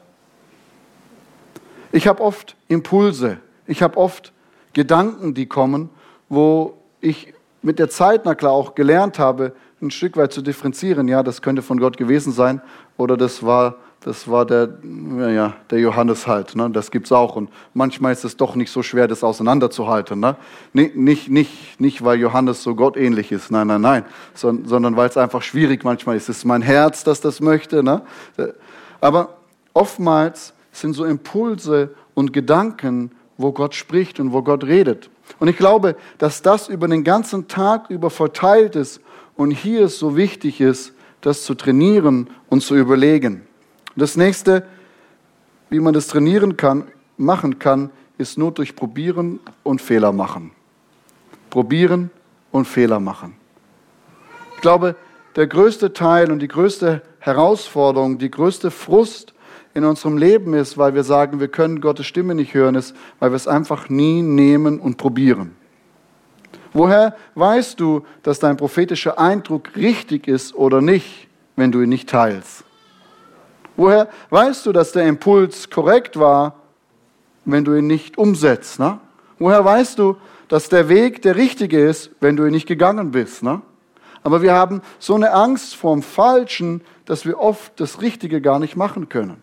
Ich 1.92 2.06
habe 2.06 2.22
oft 2.22 2.56
Impulse, 2.68 3.38
ich 3.66 3.82
habe 3.82 3.96
oft 3.96 4.32
Gedanken, 4.72 5.34
die 5.34 5.46
kommen, 5.46 5.90
wo 6.28 6.78
ich 7.00 7.34
mit 7.62 7.78
der 7.78 7.88
Zeit, 7.90 8.22
na 8.24 8.34
klar, 8.34 8.52
auch 8.52 8.74
gelernt 8.74 9.18
habe, 9.18 9.52
ein 9.80 9.90
Stück 9.90 10.16
weit 10.16 10.32
zu 10.32 10.42
differenzieren. 10.42 11.08
Ja, 11.08 11.22
das 11.22 11.42
könnte 11.42 11.62
von 11.62 11.78
Gott 11.78 11.96
gewesen 11.96 12.32
sein 12.32 12.60
oder 12.96 13.16
das 13.16 13.42
war, 13.42 13.76
das 14.04 14.28
war 14.28 14.44
der, 14.44 14.68
ja, 15.32 15.54
der 15.70 15.78
Johannes 15.78 16.26
halt. 16.26 16.54
Ne? 16.54 16.68
Das 16.68 16.90
es 16.92 17.10
auch. 17.10 17.36
Und 17.36 17.48
manchmal 17.72 18.12
ist 18.12 18.22
es 18.24 18.36
doch 18.36 18.54
nicht 18.54 18.70
so 18.70 18.82
schwer, 18.82 19.08
das 19.08 19.24
auseinanderzuhalten. 19.24 20.20
Ne? 20.20 20.36
Nicht, 20.74 20.94
nicht, 20.94 21.30
nicht, 21.30 21.80
nicht, 21.80 22.04
weil 22.04 22.20
Johannes 22.20 22.62
so 22.62 22.74
gottähnlich 22.74 23.32
ist, 23.32 23.50
nein, 23.50 23.66
nein, 23.66 23.80
nein, 23.80 24.04
sondern, 24.34 24.68
sondern 24.68 24.96
weil 24.96 25.08
es 25.08 25.16
einfach 25.16 25.40
schwierig 25.40 25.84
manchmal 25.84 26.16
ist. 26.16 26.28
Es 26.28 26.38
ist 26.38 26.44
mein 26.44 26.60
Herz, 26.60 27.02
das 27.02 27.22
das 27.22 27.40
möchte. 27.40 27.82
Ne? 27.82 28.02
Aber 29.00 29.38
oftmals 29.72 30.52
sind 30.70 30.92
so 30.92 31.06
Impulse 31.06 31.94
und 32.12 32.34
Gedanken, 32.34 33.10
wo 33.38 33.52
Gott 33.52 33.74
spricht 33.74 34.20
und 34.20 34.34
wo 34.34 34.42
Gott 34.42 34.64
redet. 34.64 35.08
Und 35.38 35.48
ich 35.48 35.56
glaube, 35.56 35.96
dass 36.18 36.42
das 36.42 36.68
über 36.68 36.88
den 36.88 37.04
ganzen 37.04 37.48
Tag 37.48 37.88
über 37.88 38.10
verteilt 38.10 38.76
ist 38.76 39.00
und 39.34 39.50
hier 39.50 39.86
es 39.86 39.98
so 39.98 40.14
wichtig 40.14 40.60
ist, 40.60 40.92
das 41.22 41.42
zu 41.44 41.54
trainieren 41.54 42.28
und 42.50 42.60
zu 42.62 42.76
überlegen. 42.76 43.46
Das 43.96 44.16
nächste, 44.16 44.64
wie 45.70 45.80
man 45.80 45.94
das 45.94 46.08
trainieren 46.08 46.56
kann, 46.56 46.84
machen 47.16 47.58
kann, 47.58 47.90
ist 48.18 48.38
nur 48.38 48.52
durch 48.52 48.76
Probieren 48.76 49.40
und 49.62 49.80
Fehler 49.80 50.12
machen. 50.12 50.52
Probieren 51.50 52.10
und 52.50 52.66
Fehler 52.66 53.00
machen. 53.00 53.34
Ich 54.56 54.60
glaube, 54.60 54.96
der 55.36 55.46
größte 55.46 55.92
Teil 55.92 56.30
und 56.30 56.40
die 56.40 56.48
größte 56.48 57.02
Herausforderung, 57.18 58.18
die 58.18 58.30
größte 58.30 58.70
Frust 58.70 59.34
in 59.74 59.84
unserem 59.84 60.16
Leben 60.16 60.54
ist, 60.54 60.78
weil 60.78 60.94
wir 60.94 61.02
sagen, 61.02 61.40
wir 61.40 61.48
können 61.48 61.80
Gottes 61.80 62.06
Stimme 62.06 62.34
nicht 62.34 62.54
hören, 62.54 62.76
ist, 62.76 62.94
weil 63.18 63.30
wir 63.32 63.36
es 63.36 63.48
einfach 63.48 63.88
nie 63.88 64.22
nehmen 64.22 64.78
und 64.78 64.96
probieren. 64.96 65.56
Woher 66.72 67.16
weißt 67.34 67.78
du, 67.78 68.04
dass 68.22 68.38
dein 68.38 68.56
prophetischer 68.56 69.18
Eindruck 69.18 69.76
richtig 69.76 70.28
ist 70.28 70.54
oder 70.54 70.80
nicht, 70.80 71.28
wenn 71.56 71.72
du 71.72 71.80
ihn 71.82 71.88
nicht 71.88 72.08
teilst? 72.08 72.64
Woher 73.76 74.08
weißt 74.30 74.66
du, 74.66 74.72
dass 74.72 74.92
der 74.92 75.06
Impuls 75.06 75.70
korrekt 75.70 76.18
war, 76.18 76.54
wenn 77.44 77.64
du 77.64 77.74
ihn 77.74 77.86
nicht 77.86 78.18
umsetzt? 78.18 78.78
Ne? 78.78 78.98
Woher 79.38 79.64
weißt 79.64 79.98
du, 79.98 80.16
dass 80.48 80.68
der 80.68 80.88
Weg 80.88 81.22
der 81.22 81.36
richtige 81.36 81.84
ist, 81.84 82.10
wenn 82.20 82.36
du 82.36 82.44
ihn 82.44 82.52
nicht 82.52 82.68
gegangen 82.68 83.10
bist? 83.10 83.42
Ne? 83.42 83.62
Aber 84.22 84.42
wir 84.42 84.54
haben 84.54 84.80
so 84.98 85.14
eine 85.14 85.32
Angst 85.32 85.76
vorm 85.76 86.02
Falschen, 86.02 86.82
dass 87.04 87.26
wir 87.26 87.38
oft 87.38 87.78
das 87.80 88.00
Richtige 88.00 88.40
gar 88.40 88.58
nicht 88.58 88.76
machen 88.76 89.08
können. 89.08 89.42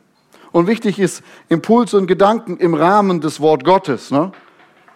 Und 0.51 0.67
wichtig 0.67 0.99
ist 0.99 1.23
Impuls 1.49 1.93
und 1.93 2.07
Gedanken 2.07 2.57
im 2.57 2.73
Rahmen 2.73 3.21
des 3.21 3.39
Wort 3.39 3.63
Gottes. 3.63 4.11
Ne? 4.11 4.31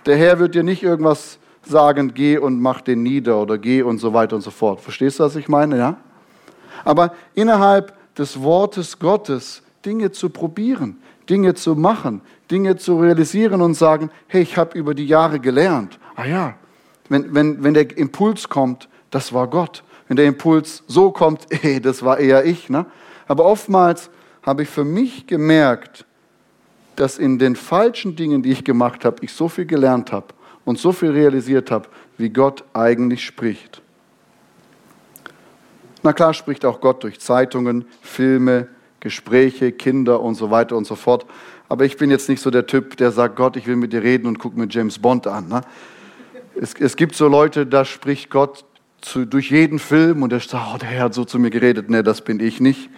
Der 0.06 0.18
Herr 0.18 0.40
wird 0.40 0.56
dir 0.56 0.64
nicht 0.64 0.84
irgendwas 0.84 1.40
sagen, 1.64 2.14
geh 2.14 2.38
und 2.38 2.60
mach 2.60 2.82
den 2.82 3.04
nieder 3.04 3.38
oder 3.42 3.58
geh 3.58 3.82
und 3.82 4.00
so 4.00 4.14
weiter 4.14 4.36
und 4.36 4.42
so 4.42 4.52
fort. 4.52 4.82
Verstehst 4.82 5.20
du, 5.20 5.24
was 5.24 5.36
ich 5.36 5.48
meine? 5.48 5.78
Ja? 5.78 5.98
Aber 6.84 7.14
innerhalb 7.34 7.94
des 8.18 8.42
Wortes 8.42 9.00
Gottes 9.00 9.62
Dinge 9.86 10.12
zu 10.12 10.30
probieren, 10.30 10.98
Dinge 11.30 11.54
zu 11.54 11.76
machen, 11.76 12.22
Dinge 12.50 12.76
zu 12.78 13.00
realisieren 13.00 13.62
und 13.62 13.74
sagen, 13.74 14.10
hey, 14.28 14.42
ich 14.42 14.58
habe 14.58 14.78
über 14.78 14.94
die 14.94 15.06
Jahre 15.06 15.40
gelernt. 15.40 16.00
Ah 16.16 16.26
ja, 16.26 16.56
wenn, 17.10 17.34
wenn, 17.34 17.64
wenn 17.64 17.74
der 17.74 17.98
Impuls 17.98 18.50
kommt, 18.50 18.90
das 19.12 19.34
war 19.34 19.48
Gott. 19.48 19.84
Wenn 20.08 20.18
der 20.18 20.26
Impuls 20.26 20.84
so 20.88 21.12
kommt, 21.12 21.46
hey, 21.50 21.80
das 21.80 22.04
war 22.04 22.20
eher 22.20 22.46
ich. 22.46 22.70
Ne? 22.70 22.86
Aber 23.28 23.46
oftmals 23.46 24.10
habe 24.44 24.64
ich 24.64 24.70
für 24.70 24.84
mich 24.84 25.28
gemerkt, 25.28 26.06
dass 26.96 27.18
in 27.18 27.40
den 27.40 27.56
falschen 27.56 28.16
Dingen, 28.16 28.42
die 28.42 28.52
ich 28.52 28.64
gemacht 28.64 29.04
habe, 29.04 29.18
ich 29.22 29.34
so 29.34 29.50
viel 29.50 29.66
gelernt 29.66 30.12
habe 30.12 30.28
und 30.64 30.80
so 30.80 30.92
viel 30.92 31.12
realisiert 31.12 31.72
habe, 31.72 31.90
wie 32.18 32.30
Gott 32.30 32.64
eigentlich 32.74 33.26
spricht. 33.26 33.82
Na 36.06 36.14
klar 36.14 36.36
spricht 36.36 36.66
auch 36.66 36.82
Gott 36.82 37.04
durch 37.04 37.20
Zeitungen, 37.20 37.84
Filme, 38.04 38.68
Gespräche, 39.00 39.72
Kinder 39.72 40.22
und 40.22 40.36
so 40.36 40.52
weiter 40.52 40.78
und 40.78 40.86
so 40.86 40.94
fort. 40.94 41.26
Aber 41.68 41.84
ich 41.84 41.98
bin 41.98 42.12
jetzt 42.12 42.30
nicht 42.30 42.44
so 42.44 42.52
der 42.52 42.68
Typ, 42.68 42.96
der 42.98 43.12
sagt, 43.12 43.36
Gott, 43.36 43.58
ich 43.58 43.66
will 43.66 43.76
mit 43.76 43.92
dir 43.92 44.04
reden 44.04 44.28
und 44.28 44.38
guck 44.38 44.56
mir 44.56 44.68
James 44.70 45.00
Bond 45.00 45.26
an. 45.26 45.48
Ne? 45.48 45.62
Es, 46.62 46.76
es, 46.76 46.96
gibt 46.96 47.16
so 47.16 47.28
Leute, 47.28 47.66
da 47.66 47.86
spricht 47.86 48.30
Gott 48.30 48.66
zu, 49.02 49.26
durch 49.26 49.50
jeden 49.50 49.80
Film 49.80 50.22
und 50.22 50.32
der 50.32 50.42
sagt, 50.42 50.64
oh, 50.76 50.78
der 50.78 50.90
Herr 50.90 51.06
hat 51.06 51.16
so 51.16 51.26
zu 51.26 51.40
mir 51.40 51.50
geredet. 51.50 51.90
Nee, 51.90 52.04
das 52.04 52.22
bin 52.22 52.40
ich 52.40 52.60
nicht. 52.60 52.92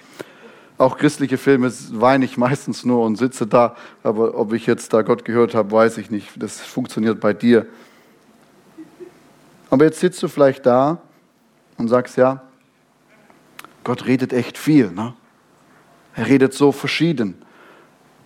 Auch 0.78 0.98
christliche 0.98 1.38
Filme 1.38 1.72
weine 1.92 2.26
ich 2.26 2.36
meistens 2.36 2.84
nur 2.84 3.06
und 3.06 3.16
sitze 3.16 3.48
da, 3.48 3.78
aber 4.04 4.38
ob 4.38 4.52
ich 4.52 4.68
jetzt 4.68 4.92
da 4.92 5.02
Gott 5.02 5.24
gehört 5.24 5.56
habe, 5.56 5.72
weiß 5.72 5.98
ich 5.98 6.12
nicht. 6.12 6.32
Das 6.36 6.60
funktioniert 6.60 7.22
bei 7.22 7.32
dir. 7.32 7.68
Aber 9.70 9.86
jetzt 9.86 10.02
sitzt 10.02 10.22
du 10.22 10.28
vielleicht 10.28 10.66
da 10.66 10.98
und 11.78 11.88
sagst, 11.88 12.18
ja, 12.18 12.44
Gott 13.88 14.06
redet 14.06 14.34
echt 14.34 14.58
viel. 14.58 14.92
Ne? 14.92 15.14
Er 16.14 16.28
redet 16.28 16.54
so 16.54 16.74
verschieden. 16.74 17.36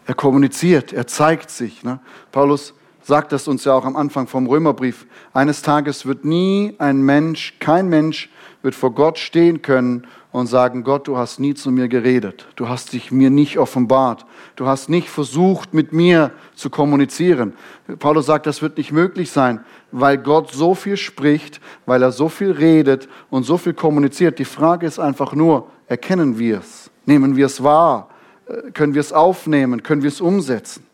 Er 0.07 0.15
kommuniziert, 0.15 0.91
er 0.91 1.05
zeigt 1.05 1.51
sich. 1.51 1.83
Ne? 1.83 1.99
Paulus 2.31 2.73
sagt 3.03 3.31
das 3.31 3.47
uns 3.47 3.63
ja 3.63 3.73
auch 3.73 3.85
am 3.85 3.95
Anfang 3.95 4.25
vom 4.25 4.47
Römerbrief. 4.47 5.05
Eines 5.35 5.61
Tages 5.61 6.07
wird 6.07 6.25
nie 6.25 6.73
ein 6.79 7.03
Mensch, 7.03 7.59
kein 7.59 7.89
Mensch 7.89 8.31
wird 8.63 8.73
vor 8.73 8.95
Gott 8.95 9.19
stehen 9.19 9.61
können 9.61 10.07
und 10.31 10.47
sagen, 10.47 10.83
Gott, 10.83 11.07
du 11.07 11.17
hast 11.17 11.39
nie 11.39 11.53
zu 11.53 11.71
mir 11.71 11.87
geredet, 11.87 12.47
du 12.55 12.69
hast 12.69 12.93
dich 12.93 13.11
mir 13.11 13.29
nicht 13.29 13.57
offenbart, 13.57 14.25
du 14.55 14.65
hast 14.65 14.89
nicht 14.89 15.09
versucht, 15.09 15.73
mit 15.73 15.91
mir 15.91 16.31
zu 16.55 16.69
kommunizieren. 16.69 17.53
Paulus 17.99 18.27
sagt, 18.27 18.45
das 18.45 18.61
wird 18.61 18.77
nicht 18.77 18.91
möglich 18.91 19.31
sein, 19.31 19.63
weil 19.91 20.17
Gott 20.17 20.51
so 20.51 20.73
viel 20.73 20.95
spricht, 20.95 21.59
weil 21.85 22.01
er 22.01 22.11
so 22.11 22.29
viel 22.29 22.51
redet 22.51 23.09
und 23.29 23.43
so 23.43 23.57
viel 23.57 23.73
kommuniziert. 23.73 24.39
Die 24.39 24.45
Frage 24.45 24.85
ist 24.87 24.99
einfach 24.99 25.33
nur, 25.33 25.67
erkennen 25.87 26.39
wir 26.39 26.59
es? 26.59 26.89
Nehmen 27.05 27.35
wir 27.35 27.47
es 27.47 27.61
wahr? 27.61 28.09
Äh, 28.47 28.71
können 28.71 28.93
wir 28.93 29.01
es 29.01 29.11
aufnehmen? 29.11 29.83
Können 29.83 30.01
wir 30.01 30.07
es 30.09 30.21
umsetzen? 30.21 30.85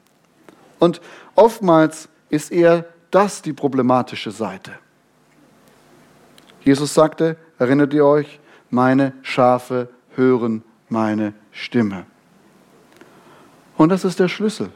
Und 0.80 1.00
oftmals 1.36 2.10
ist 2.30 2.52
eher 2.52 2.86
das 3.12 3.42
die 3.42 3.54
problematische 3.54 4.32
Seite. 4.32 4.72
Jesus 6.62 6.94
sagte, 6.94 7.38
erinnert 7.60 7.94
ihr 7.94 8.06
euch, 8.06 8.40
meine 8.70 9.14
Schafe 9.22 9.90
hören 10.16 10.64
meine 10.90 11.34
Stimme. 11.52 12.06
Und 13.78 13.90
das 13.90 14.06
ist 14.06 14.20
der 14.20 14.28
Schlüssel. 14.28 14.72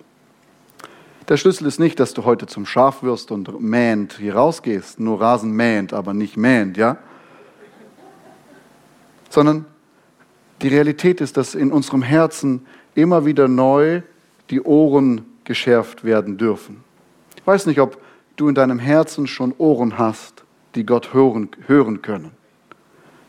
Der 1.28 1.38
Schlüssel 1.38 1.68
ist 1.68 1.80
nicht, 1.80 2.00
dass 2.00 2.14
du 2.14 2.26
heute 2.26 2.46
zum 2.46 2.66
Schaf 2.66 3.04
wirst 3.04 3.32
und 3.32 3.62
mähend 3.62 4.18
hier 4.20 4.36
rausgehst, 4.36 5.00
nur 5.00 5.22
Rasen 5.22 5.52
mähend, 5.52 5.94
aber 5.94 6.14
nicht 6.14 6.38
mähend, 6.38 6.78
ja? 6.78 6.98
Sondern 9.30 9.66
die 10.62 10.68
Realität 10.68 11.22
ist, 11.22 11.38
dass 11.38 11.56
in 11.56 11.72
unserem 11.72 12.02
Herzen 12.02 12.66
immer 12.96 13.26
wieder 13.26 13.48
neu 13.48 14.02
die 14.50 14.62
Ohren 14.62 15.26
geschärft 15.46 16.04
werden 16.04 16.38
dürfen. 16.38 16.84
Ich 17.38 17.48
weiß 17.48 17.66
nicht, 17.66 17.80
ob 17.80 18.02
du 18.36 18.50
in 18.50 18.56
deinem 18.56 18.80
Herzen 18.80 19.26
schon 19.26 19.54
Ohren 19.58 19.98
hast, 19.98 20.44
die 20.76 20.86
Gott 20.86 21.14
hören, 21.14 21.50
hören 21.68 22.02
können. 22.02 22.32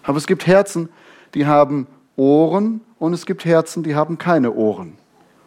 Aber 0.02 0.18
es 0.18 0.26
gibt 0.26 0.46
Herzen, 0.46 0.88
die 1.34 1.46
haben 1.46 1.86
Ohren 2.16 2.80
und 2.98 3.12
es 3.12 3.26
gibt 3.26 3.44
Herzen, 3.44 3.82
die 3.82 3.94
haben 3.94 4.18
keine 4.18 4.52
Ohren. 4.52 4.94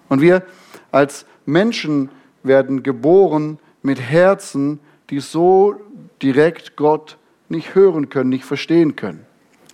Und 0.09 0.21
wir 0.21 0.43
als 0.91 1.25
Menschen 1.45 2.09
werden 2.43 2.83
geboren 2.83 3.59
mit 3.81 3.99
Herzen, 3.99 4.79
die 5.09 5.19
so 5.19 5.75
direkt 6.21 6.75
Gott 6.75 7.17
nicht 7.49 7.75
hören 7.75 8.09
können, 8.09 8.29
nicht 8.29 8.45
verstehen 8.45 8.95
können. 8.95 9.25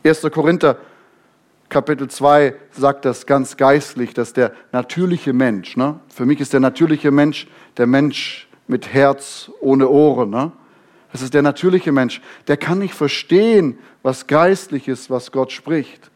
1. 0.03 0.21
Korinther 0.31 0.77
Kapitel 1.69 2.09
2 2.09 2.53
sagt 2.71 3.05
das 3.05 3.25
ganz 3.25 3.55
geistlich, 3.55 4.13
dass 4.13 4.33
der 4.33 4.51
natürliche 4.73 5.31
Mensch, 5.31 5.77
ne? 5.77 5.99
für 6.09 6.25
mich 6.25 6.41
ist 6.41 6.51
der 6.51 6.59
natürliche 6.59 7.11
Mensch 7.11 7.47
der 7.77 7.87
Mensch 7.87 8.49
mit 8.67 8.93
Herz 8.93 9.49
ohne 9.61 9.87
Ohren. 9.87 10.31
Ne? 10.31 10.51
Das 11.12 11.21
ist 11.21 11.34
der 11.34 11.41
natürliche 11.41 11.91
Mensch. 11.91 12.21
Der 12.47 12.58
kann 12.58 12.80
nicht 12.80 12.93
verstehen, 12.93 13.78
was 14.02 14.28
geistlich 14.28 14.88
ist, 14.88 15.10
was 15.10 15.32
Gott 15.32 15.52
spricht. 15.52 16.10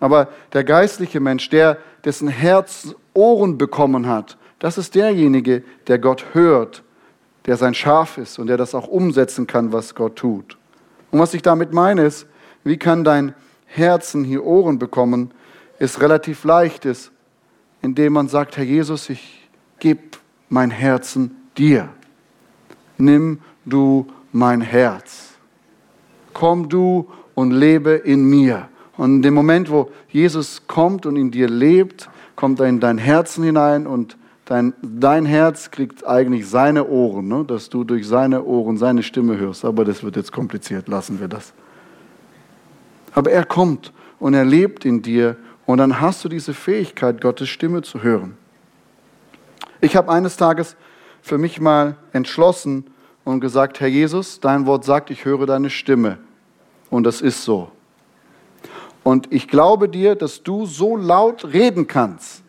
Aber 0.00 0.28
der 0.52 0.64
geistliche 0.64 1.20
Mensch, 1.20 1.48
der 1.50 1.78
dessen 2.04 2.28
Herz 2.28 2.94
Ohren 3.14 3.58
bekommen 3.58 4.06
hat, 4.06 4.36
das 4.58 4.78
ist 4.78 4.94
derjenige, 4.94 5.62
der 5.88 5.98
Gott 5.98 6.26
hört, 6.34 6.82
der 7.46 7.56
sein 7.56 7.74
Schaf 7.74 8.18
ist 8.18 8.38
und 8.38 8.46
der 8.46 8.56
das 8.56 8.74
auch 8.74 8.86
umsetzen 8.86 9.46
kann, 9.46 9.72
was 9.72 9.94
Gott 9.94 10.16
tut. 10.16 10.56
Und 11.10 11.18
was 11.18 11.34
ich 11.34 11.42
damit 11.42 11.72
meine 11.72 12.04
ist, 12.04 12.26
wie 12.64 12.76
kann 12.76 13.04
dein 13.04 13.34
Herzen 13.66 14.24
hier 14.24 14.44
Ohren 14.44 14.78
bekommen, 14.78 15.32
ist 15.78 16.00
relativ 16.00 16.44
leicht 16.44 16.84
ist, 16.84 17.10
indem 17.80 18.12
man 18.12 18.28
sagt, 18.28 18.56
Herr 18.56 18.64
Jesus, 18.64 19.10
ich 19.10 19.48
gebe 19.80 20.02
mein 20.48 20.70
Herzen 20.70 21.36
dir. 21.56 21.88
Nimm 22.98 23.40
du 23.64 24.06
mein 24.32 24.60
Herz. 24.60 25.34
Komm 26.32 26.68
du 26.68 27.08
und 27.34 27.50
lebe 27.50 27.92
in 27.92 28.24
mir. 28.24 28.68
Und 28.96 29.16
in 29.16 29.22
dem 29.22 29.34
Moment, 29.34 29.70
wo 29.70 29.90
Jesus 30.08 30.62
kommt 30.66 31.06
und 31.06 31.16
in 31.16 31.30
dir 31.30 31.48
lebt, 31.48 32.08
kommt 32.36 32.60
er 32.60 32.66
in 32.66 32.80
dein 32.80 32.98
Herzen 32.98 33.44
hinein 33.44 33.86
und 33.86 34.16
dein, 34.44 34.74
dein 34.82 35.24
Herz 35.24 35.70
kriegt 35.70 36.06
eigentlich 36.06 36.48
seine 36.48 36.86
Ohren, 36.86 37.28
ne? 37.28 37.44
dass 37.46 37.68
du 37.68 37.84
durch 37.84 38.06
seine 38.06 38.44
Ohren 38.44 38.76
seine 38.76 39.02
Stimme 39.02 39.38
hörst. 39.38 39.64
Aber 39.64 39.84
das 39.84 40.02
wird 40.02 40.16
jetzt 40.16 40.32
kompliziert, 40.32 40.88
lassen 40.88 41.20
wir 41.20 41.28
das. 41.28 41.52
Aber 43.14 43.30
er 43.30 43.44
kommt 43.44 43.92
und 44.18 44.34
er 44.34 44.44
lebt 44.44 44.84
in 44.84 45.02
dir 45.02 45.36
und 45.66 45.78
dann 45.78 46.00
hast 46.00 46.24
du 46.24 46.28
diese 46.28 46.54
Fähigkeit, 46.54 47.20
Gottes 47.20 47.48
Stimme 47.48 47.82
zu 47.82 48.02
hören. 48.02 48.36
Ich 49.80 49.96
habe 49.96 50.10
eines 50.10 50.36
Tages 50.36 50.76
für 51.22 51.38
mich 51.38 51.60
mal 51.60 51.96
entschlossen 52.12 52.84
und 53.24 53.40
gesagt, 53.40 53.80
Herr 53.80 53.88
Jesus, 53.88 54.40
dein 54.40 54.66
Wort 54.66 54.84
sagt, 54.84 55.10
ich 55.10 55.24
höre 55.24 55.46
deine 55.46 55.70
Stimme. 55.70 56.18
Und 56.90 57.04
das 57.04 57.20
ist 57.20 57.44
so. 57.44 57.70
Und 59.02 59.32
ich 59.32 59.48
glaube 59.48 59.88
dir, 59.88 60.14
dass 60.14 60.42
du 60.42 60.66
so 60.66 60.96
laut 60.96 61.52
reden 61.52 61.86
kannst, 61.86 62.42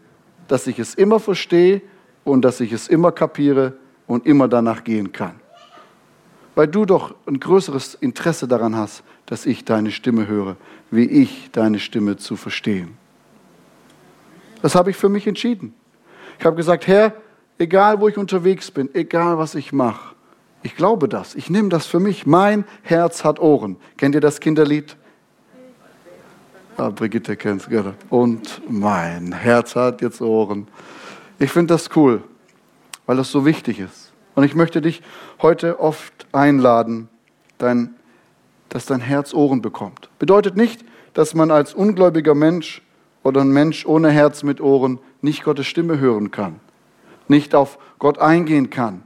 dass 0.48 0.68
ich 0.68 0.80
es 0.80 0.94
immer 0.94 1.20
verstehe 1.20 1.82
und 2.24 2.44
dass 2.44 2.60
ich 2.60 2.72
es 2.72 2.88
immer 2.88 3.12
kapiere 3.12 3.74
und 4.08 4.26
immer 4.26 4.48
danach 4.48 4.84
gehen 4.84 5.12
kann. 5.12 5.40
Weil 6.56 6.68
du 6.68 6.86
doch 6.86 7.16
ein 7.26 7.40
größeres 7.40 7.96
Interesse 7.96 8.48
daran 8.48 8.76
hast, 8.76 9.04
dass 9.26 9.46
ich 9.46 9.66
deine 9.66 9.92
Stimme 9.92 10.28
höre, 10.28 10.58
wie 10.92 11.06
ich 11.06 11.50
deine 11.52 11.80
Stimme 11.80 12.18
zu 12.18 12.36
verstehen. 12.36 12.98
Das 14.62 14.76
habe 14.76 14.92
ich 14.92 14.98
für 14.98 15.10
mich 15.10 15.26
entschieden. 15.26 15.74
Ich 16.38 16.46
habe 16.46 16.56
gesagt, 16.56 16.88
Herr, 16.88 17.14
egal 17.58 18.00
wo 18.00 18.08
ich 18.08 18.18
unterwegs 18.18 18.70
bin, 18.70 18.94
egal 18.94 19.38
was 19.38 19.56
ich 19.56 19.74
mache, 19.74 20.13
ich 20.64 20.76
glaube 20.76 21.10
das, 21.10 21.36
ich 21.36 21.50
nehme 21.50 21.70
das 21.70 21.86
für 21.86 22.00
mich. 22.00 22.26
Mein 22.26 22.66
Herz 22.82 23.24
hat 23.24 23.40
Ohren. 23.40 23.78
Kennt 23.98 24.16
ihr 24.16 24.22
das 24.22 24.40
Kinderlied? 24.40 24.96
Ah, 26.78 26.90
Brigitte 26.90 27.36
kennt 27.38 27.68
es. 27.68 27.86
Und 28.10 28.62
mein 28.68 29.32
Herz 29.32 29.76
hat 29.76 30.02
jetzt 30.02 30.22
Ohren. 30.22 30.68
Ich 31.38 31.52
finde 31.52 31.74
das 31.74 31.90
cool, 31.96 32.24
weil 33.06 33.18
das 33.18 33.30
so 33.30 33.46
wichtig 33.46 33.80
ist. 33.80 34.12
Und 34.36 34.44
ich 34.44 34.56
möchte 34.56 34.82
dich 34.82 35.04
heute 35.42 35.80
oft 35.80 36.26
einladen, 36.32 37.10
dein, 37.58 37.94
dass 38.70 38.86
dein 38.86 39.02
Herz 39.02 39.34
Ohren 39.34 39.62
bekommt. 39.62 40.10
Bedeutet 40.18 40.56
nicht, 40.56 40.84
dass 41.14 41.36
man 41.36 41.52
als 41.52 41.74
ungläubiger 41.74 42.34
Mensch 42.34 42.82
oder 43.22 43.42
ein 43.42 43.52
Mensch 43.52 43.86
ohne 43.86 44.10
Herz 44.10 44.42
mit 44.44 44.60
Ohren 44.62 45.00
nicht 45.22 45.44
Gottes 45.44 45.68
Stimme 45.68 46.00
hören 46.00 46.32
kann, 46.32 46.60
nicht 47.28 47.54
auf 47.54 47.78
Gott 48.00 48.18
eingehen 48.18 48.70
kann. 48.70 49.04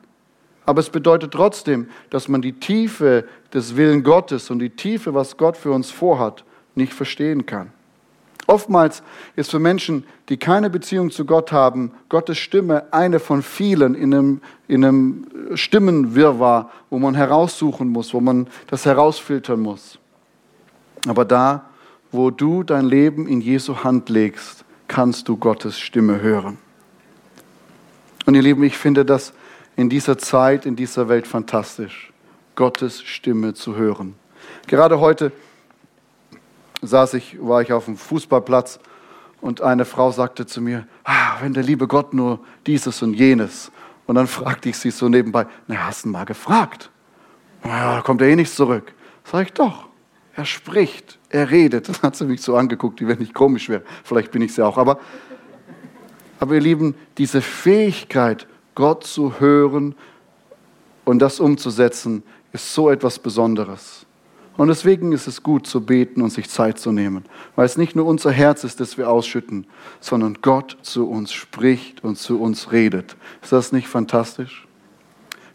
Aber 0.67 0.81
es 0.81 0.89
bedeutet 0.89 1.31
trotzdem, 1.31 1.87
dass 2.09 2.27
man 2.27 2.41
die 2.41 2.51
Tiefe 2.51 3.23
des 3.53 3.77
Willen 3.77 4.03
Gottes 4.03 4.51
und 4.51 4.59
die 4.59 4.69
Tiefe, 4.69 5.13
was 5.13 5.37
Gott 5.37 5.55
für 5.55 5.71
uns 5.71 5.89
vorhat, 5.89 6.43
nicht 6.75 6.93
verstehen 6.93 7.45
kann. 7.45 7.71
Oftmals 8.47 9.01
ist 9.37 9.49
für 9.51 9.59
Menschen, 9.59 10.03
die 10.27 10.35
keine 10.35 10.69
Beziehung 10.69 11.09
zu 11.09 11.23
Gott 11.23 11.53
haben, 11.53 11.91
Gottes 12.09 12.37
Stimme 12.37 12.91
eine 12.91 13.19
von 13.19 13.43
vielen 13.43 13.95
in 13.95 14.13
einem, 14.13 14.41
in 14.67 14.83
einem 14.83 15.27
Stimmenwirrwarr, 15.53 16.69
wo 16.89 16.99
man 16.99 17.15
heraussuchen 17.15 17.87
muss, 17.87 18.13
wo 18.13 18.19
man 18.19 18.47
das 18.67 18.85
herausfiltern 18.85 19.61
muss. 19.61 19.99
Aber 21.07 21.23
da, 21.23 21.69
wo 22.11 22.29
du 22.29 22.63
dein 22.63 22.85
Leben 22.85 23.25
in 23.25 23.39
Jesu 23.39 23.85
Hand 23.85 24.09
legst, 24.09 24.65
kannst 24.89 25.29
du 25.29 25.37
Gottes 25.37 25.79
Stimme 25.79 26.19
hören. 26.19 26.57
Und 28.25 28.35
ihr 28.35 28.41
Lieben, 28.41 28.63
ich 28.63 28.77
finde 28.77 29.05
das 29.05 29.31
in 29.77 29.89
dieser 29.89 30.17
Zeit, 30.17 30.65
in 30.65 30.75
dieser 30.75 31.07
Welt 31.07 31.27
fantastisch, 31.27 32.11
Gottes 32.55 33.01
Stimme 33.03 33.53
zu 33.53 33.75
hören. 33.75 34.15
Gerade 34.65 34.99
heute 34.99 35.31
saß 36.81 37.13
ich, 37.13 37.37
war 37.39 37.61
ich 37.61 37.71
auf 37.71 37.85
dem 37.85 37.95
Fußballplatz 37.95 38.79
und 39.39 39.61
eine 39.61 39.85
Frau 39.85 40.11
sagte 40.11 40.47
zu 40.47 40.61
mir, 40.61 40.87
ah, 41.03 41.37
wenn 41.41 41.53
der 41.53 41.63
liebe 41.63 41.87
Gott 41.87 42.13
nur 42.13 42.39
dieses 42.65 43.01
und 43.03 43.13
jenes. 43.13 43.71
Und 44.07 44.15
dann 44.15 44.27
fragte 44.27 44.69
ich 44.69 44.77
sie 44.77 44.89
so 44.89 45.09
nebenbei, 45.09 45.45
na, 45.67 45.85
hast 45.85 46.05
du 46.05 46.09
mal 46.09 46.25
gefragt? 46.25 46.89
Ja, 47.63 47.95
da 47.95 48.01
kommt 48.01 48.21
er 48.21 48.29
eh 48.29 48.35
nichts 48.35 48.55
zurück. 48.55 48.93
Sag 49.23 49.47
ich 49.47 49.53
doch. 49.53 49.87
Er 50.33 50.45
spricht, 50.45 51.19
er 51.29 51.51
redet. 51.51 51.89
Dann 51.89 52.01
hat 52.01 52.15
sie 52.15 52.25
mich 52.25 52.41
so 52.41 52.55
angeguckt, 52.55 52.99
wie 53.01 53.07
wenn 53.07 53.21
ich 53.21 53.33
komisch 53.33 53.69
wäre. 53.69 53.83
Vielleicht 54.03 54.31
bin 54.31 54.41
ich 54.41 54.55
ja 54.57 54.65
auch. 54.65 54.77
Aber, 54.77 54.99
aber 56.39 56.55
ihr 56.55 56.61
Lieben, 56.61 56.95
diese 57.17 57.41
Fähigkeit, 57.41 58.47
Gott 58.77 59.03
zu 59.05 59.39
hören 59.39 59.95
und 61.03 61.17
das 61.17 61.39
umzusetzen, 61.39 62.21
ist 62.53 62.75
so 62.75 62.91
etwas 62.91 63.17
Besonderes. 63.17 64.05
Und 64.55 64.67
deswegen 64.67 65.13
ist 65.13 65.25
es 65.25 65.41
gut 65.41 65.65
zu 65.65 65.83
beten 65.83 66.21
und 66.21 66.29
sich 66.29 66.47
Zeit 66.47 66.77
zu 66.77 66.91
nehmen, 66.91 67.25
weil 67.55 67.65
es 67.65 67.77
nicht 67.77 67.95
nur 67.95 68.05
unser 68.05 68.31
Herz 68.31 68.63
ist, 68.63 68.79
das 68.79 68.95
wir 68.99 69.09
ausschütten, 69.09 69.65
sondern 69.99 70.43
Gott 70.43 70.77
zu 70.83 71.09
uns 71.09 71.33
spricht 71.33 72.03
und 72.03 72.19
zu 72.19 72.39
uns 72.39 72.71
redet. 72.71 73.15
Ist 73.41 73.51
das 73.51 73.71
nicht 73.71 73.87
fantastisch? 73.87 74.67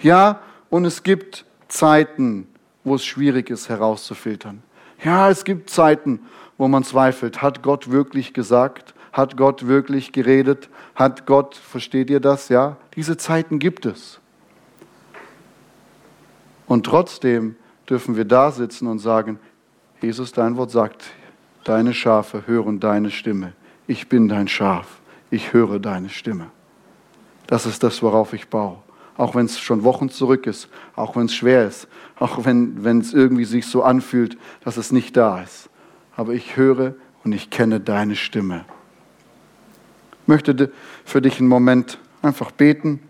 Ja, 0.00 0.40
und 0.68 0.85
es 0.85 1.04
gibt 1.04 1.44
Zeiten, 1.68 2.48
wo 2.82 2.96
es 2.96 3.04
schwierig 3.04 3.50
ist 3.50 3.68
herauszufiltern. 3.68 4.64
Ja, 5.04 5.30
es 5.30 5.44
gibt 5.44 5.70
Zeiten, 5.70 6.18
wo 6.58 6.66
man 6.66 6.82
zweifelt, 6.82 7.40
hat 7.40 7.62
Gott 7.62 7.92
wirklich 7.92 8.35
gesagt? 8.35 8.94
Hat 9.12 9.37
Gott 9.37 9.66
wirklich 9.66 10.12
geredet? 10.12 10.70
Hat 10.94 11.27
Gott, 11.27 11.55
versteht 11.55 12.11
ihr 12.11 12.20
das? 12.20 12.48
Ja, 12.48 12.77
diese 12.96 13.16
Zeiten 13.16 13.59
gibt 13.59 13.87
es. 13.87 14.20
Und 16.66 16.87
trotzdem 16.87 17.57
dürfen 17.88 18.16
wir 18.16 18.25
da 18.25 18.51
sitzen 18.51 18.87
und 18.87 18.98
sagen, 18.98 19.38
Jesus, 20.01 20.33
dein 20.33 20.57
Wort 20.57 20.70
sagt, 20.70 21.05
deine 21.64 21.92
Schafe 21.92 22.46
hören 22.46 22.81
deine 22.81 23.11
Stimme. 23.11 23.53
Ich 23.87 24.09
bin 24.09 24.29
dein 24.29 24.48
Schaf, 24.48 25.01
ich 25.31 25.53
höre 25.53 25.79
deine 25.79 26.09
Stimme. 26.09 26.46
Das 27.46 27.66
ist 27.66 27.83
das, 27.83 28.03
worauf 28.03 28.33
ich 28.33 28.48
baue. 28.48 28.79
Auch 29.18 29.35
wenn 29.35 29.44
es 29.44 29.61
schon 29.61 29.85
Wochen 29.85 30.09
zurück 30.09 30.46
ist, 30.46 30.68
auch 30.96 31.16
wenn 31.16 31.27
es 31.27 31.35
schwer 31.35 31.66
ist, 31.66 31.87
auch 32.18 32.46
wenn, 32.46 33.01
es 33.01 33.12
irgendwie 33.12 33.44
sich 33.44 33.66
so 33.66 33.83
anfühlt, 33.83 34.38
dass 34.64 34.79
es 34.79 34.90
nicht 34.90 35.16
da 35.16 35.42
ist. 35.42 35.68
Aber 36.16 36.33
ich 36.33 36.57
höre 36.57 36.94
und 37.25 37.33
ich 37.33 37.51
kenne 37.51 37.79
deine 37.81 38.16
Stimme. 38.16 38.64
Ich 40.22 40.28
möchte 40.28 40.70
für 41.04 41.20
dich 41.20 41.38
einen 41.38 41.48
Moment 41.48 41.98
einfach 42.22 42.50
beten. 42.50 43.00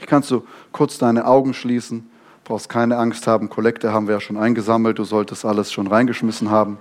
Ich 0.00 0.06
kannst 0.06 0.30
du 0.30 0.44
kurz 0.72 0.98
deine 0.98 1.26
Augen 1.26 1.54
schließen 1.54 2.08
brauchst 2.48 2.70
keine 2.70 2.96
Angst 2.96 3.26
haben, 3.26 3.50
Kollekte 3.50 3.92
haben 3.92 4.08
wir 4.08 4.14
ja 4.14 4.20
schon 4.22 4.38
eingesammelt, 4.38 4.98
du 4.98 5.04
solltest 5.04 5.44
alles 5.44 5.70
schon 5.70 5.86
reingeschmissen 5.86 6.50
haben. 6.50 6.78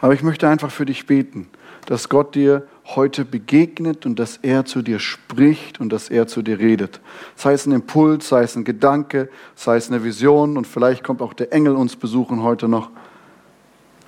Aber 0.00 0.12
ich 0.12 0.24
möchte 0.24 0.48
einfach 0.48 0.72
für 0.72 0.84
dich 0.84 1.06
beten, 1.06 1.48
dass 1.86 2.08
Gott 2.08 2.34
dir 2.34 2.66
heute 2.84 3.24
begegnet 3.24 4.06
und 4.06 4.18
dass 4.18 4.38
er 4.38 4.64
zu 4.64 4.82
dir 4.82 4.98
spricht 4.98 5.78
und 5.78 5.90
dass 5.90 6.10
er 6.10 6.26
zu 6.26 6.42
dir 6.42 6.58
redet. 6.58 7.00
Sei 7.36 7.52
es 7.52 7.64
ein 7.64 7.70
Impuls, 7.70 8.28
sei 8.28 8.42
es 8.42 8.56
ein 8.56 8.64
Gedanke, 8.64 9.30
sei 9.54 9.76
es 9.76 9.88
eine 9.88 10.02
Vision 10.02 10.56
und 10.56 10.66
vielleicht 10.66 11.04
kommt 11.04 11.22
auch 11.22 11.34
der 11.34 11.52
Engel 11.52 11.76
uns 11.76 11.94
besuchen 11.94 12.42
heute 12.42 12.66
noch. 12.66 12.90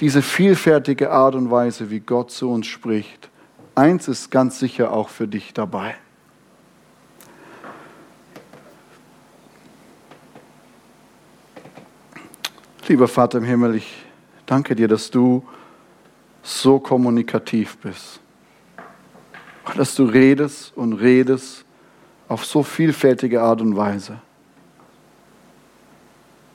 Diese 0.01 0.23
vielfältige 0.23 1.11
Art 1.11 1.35
und 1.35 1.51
Weise, 1.51 1.91
wie 1.91 2.01
Gott 2.01 2.31
zu 2.31 2.51
uns 2.51 2.67
spricht, 2.67 3.31
eins 3.75 4.09
ist 4.09 4.31
ganz 4.31 4.59
sicher 4.59 4.93
auch 4.93 5.09
für 5.09 5.29
dich 5.29 5.55
dabei. 5.55 5.97
Lieber 12.87 13.09
Vater 13.09 13.39
im 13.39 13.45
Himmel, 13.45 13.77
ich 13.77 14.05
danke 14.45 14.75
dir, 14.75 14.89
dass 14.89 15.11
du 15.11 15.43
so 16.43 16.79
kommunikativ 16.79 17.79
bist. 17.79 18.21
Dass 19.77 19.95
du 19.95 20.05
redest 20.05 20.77
und 20.77 20.93
redest 20.93 21.65
auf 22.29 22.45
so 22.45 22.63
vielfältige 22.63 23.43
Art 23.43 23.63
und 23.63 23.77
Weise. 23.77 24.21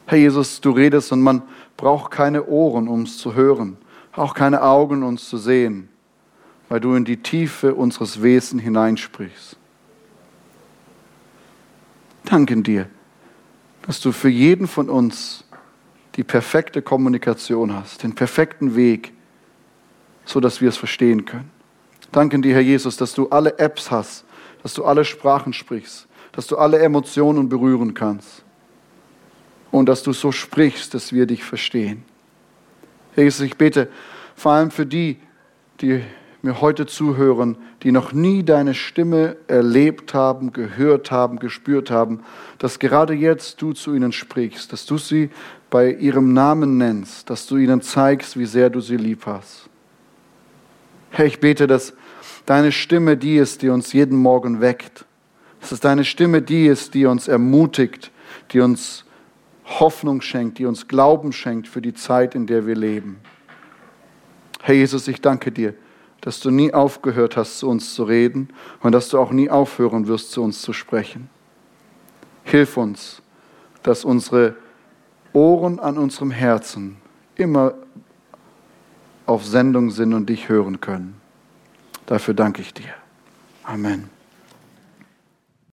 Herr 0.09 0.17
Jesus, 0.17 0.59
du 0.59 0.71
redest 0.71 1.11
und 1.11 1.21
man 1.21 1.43
braucht 1.77 2.09
keine 2.09 2.47
Ohren, 2.47 2.87
um 2.87 3.03
es 3.03 3.19
zu 3.19 3.35
hören, 3.35 3.77
auch 4.11 4.33
keine 4.33 4.63
Augen, 4.63 5.03
um 5.03 5.13
es 5.13 5.29
zu 5.29 5.37
sehen, 5.37 5.87
weil 6.67 6.79
du 6.79 6.95
in 6.95 7.05
die 7.05 7.17
Tiefe 7.17 7.75
unseres 7.75 8.23
Wesens 8.23 8.63
hineinsprichst. 8.63 9.55
Danken 12.25 12.63
dir, 12.63 12.89
dass 13.83 13.99
du 13.99 14.11
für 14.11 14.29
jeden 14.29 14.67
von 14.67 14.89
uns 14.89 15.43
die 16.15 16.23
perfekte 16.23 16.81
Kommunikation 16.81 17.71
hast, 17.71 18.01
den 18.01 18.15
perfekten 18.15 18.75
Weg, 18.75 19.13
so 20.25 20.39
dass 20.39 20.59
wir 20.59 20.69
es 20.69 20.77
verstehen 20.77 21.25
können. 21.25 21.51
Danke 22.11 22.39
dir, 22.39 22.55
Herr 22.55 22.61
Jesus, 22.61 22.97
dass 22.97 23.13
du 23.13 23.29
alle 23.29 23.59
Apps 23.59 23.91
hast, 23.91 24.25
dass 24.63 24.73
du 24.73 24.85
alle 24.85 25.05
Sprachen 25.05 25.53
sprichst, 25.53 26.07
dass 26.31 26.47
du 26.47 26.57
alle 26.57 26.79
Emotionen 26.79 27.47
berühren 27.47 27.93
kannst 27.93 28.43
und 29.71 29.87
dass 29.87 30.03
du 30.03 30.13
so 30.13 30.31
sprichst, 30.31 30.93
dass 30.93 31.13
wir 31.13 31.25
dich 31.25 31.43
verstehen. 31.43 32.03
Herr 33.15 33.23
Jesus, 33.23 33.41
ich 33.41 33.57
bete 33.57 33.89
vor 34.35 34.53
allem 34.53 34.71
für 34.71 34.85
die, 34.85 35.17
die 35.81 36.01
mir 36.41 36.61
heute 36.61 36.85
zuhören, 36.85 37.57
die 37.83 37.91
noch 37.91 38.13
nie 38.13 38.43
deine 38.43 38.73
Stimme 38.73 39.35
erlebt 39.47 40.13
haben, 40.13 40.53
gehört 40.53 41.11
haben, 41.11 41.39
gespürt 41.39 41.91
haben, 41.91 42.21
dass 42.57 42.79
gerade 42.79 43.13
jetzt 43.13 43.61
du 43.61 43.73
zu 43.73 43.93
ihnen 43.93 44.11
sprichst, 44.11 44.71
dass 44.71 44.85
du 44.85 44.97
sie 44.97 45.29
bei 45.69 45.91
ihrem 45.91 46.33
Namen 46.33 46.77
nennst, 46.77 47.29
dass 47.29 47.45
du 47.45 47.57
ihnen 47.57 47.81
zeigst, 47.81 48.37
wie 48.39 48.45
sehr 48.45 48.69
du 48.69 48.79
sie 48.79 48.97
lieb 48.97 49.25
hast. 49.25 49.69
Herr, 51.11 51.25
ich 51.25 51.39
bete, 51.39 51.67
dass 51.67 51.93
deine 52.45 52.71
Stimme 52.71 53.17
die 53.17 53.37
ist, 53.37 53.61
die 53.61 53.69
uns 53.69 53.93
jeden 53.93 54.17
Morgen 54.17 54.61
weckt. 54.61 55.05
Dass 55.59 55.71
es 55.71 55.79
deine 55.79 56.05
Stimme 56.05 56.41
die 56.41 56.67
ist, 56.67 56.93
die 56.93 57.05
uns 57.05 57.27
ermutigt, 57.27 58.11
die 58.51 58.61
uns 58.61 59.03
Hoffnung 59.69 60.21
schenkt, 60.21 60.57
die 60.57 60.65
uns 60.65 60.87
Glauben 60.87 61.31
schenkt 61.31 61.67
für 61.67 61.81
die 61.81 61.93
Zeit, 61.93 62.33
in 62.35 62.47
der 62.47 62.65
wir 62.65 62.75
leben. 62.75 63.19
Herr 64.61 64.75
Jesus, 64.75 65.07
ich 65.07 65.21
danke 65.21 65.51
dir, 65.51 65.73
dass 66.21 66.39
du 66.39 66.49
nie 66.49 66.73
aufgehört 66.73 67.37
hast, 67.37 67.59
zu 67.59 67.69
uns 67.69 67.93
zu 67.93 68.03
reden 68.03 68.49
und 68.81 68.91
dass 68.91 69.09
du 69.09 69.19
auch 69.19 69.31
nie 69.31 69.49
aufhören 69.49 70.07
wirst, 70.07 70.31
zu 70.31 70.43
uns 70.43 70.61
zu 70.61 70.73
sprechen. 70.73 71.29
Hilf 72.43 72.77
uns, 72.77 73.21
dass 73.83 74.03
unsere 74.03 74.55
Ohren 75.33 75.79
an 75.79 75.97
unserem 75.97 76.31
Herzen 76.31 76.97
immer 77.35 77.75
auf 79.25 79.45
Sendung 79.45 79.91
sind 79.91 80.13
und 80.13 80.27
dich 80.27 80.49
hören 80.49 80.81
können. 80.81 81.21
Dafür 82.07 82.33
danke 82.33 82.61
ich 82.61 82.73
dir. 82.73 82.93
Amen. 83.63 84.09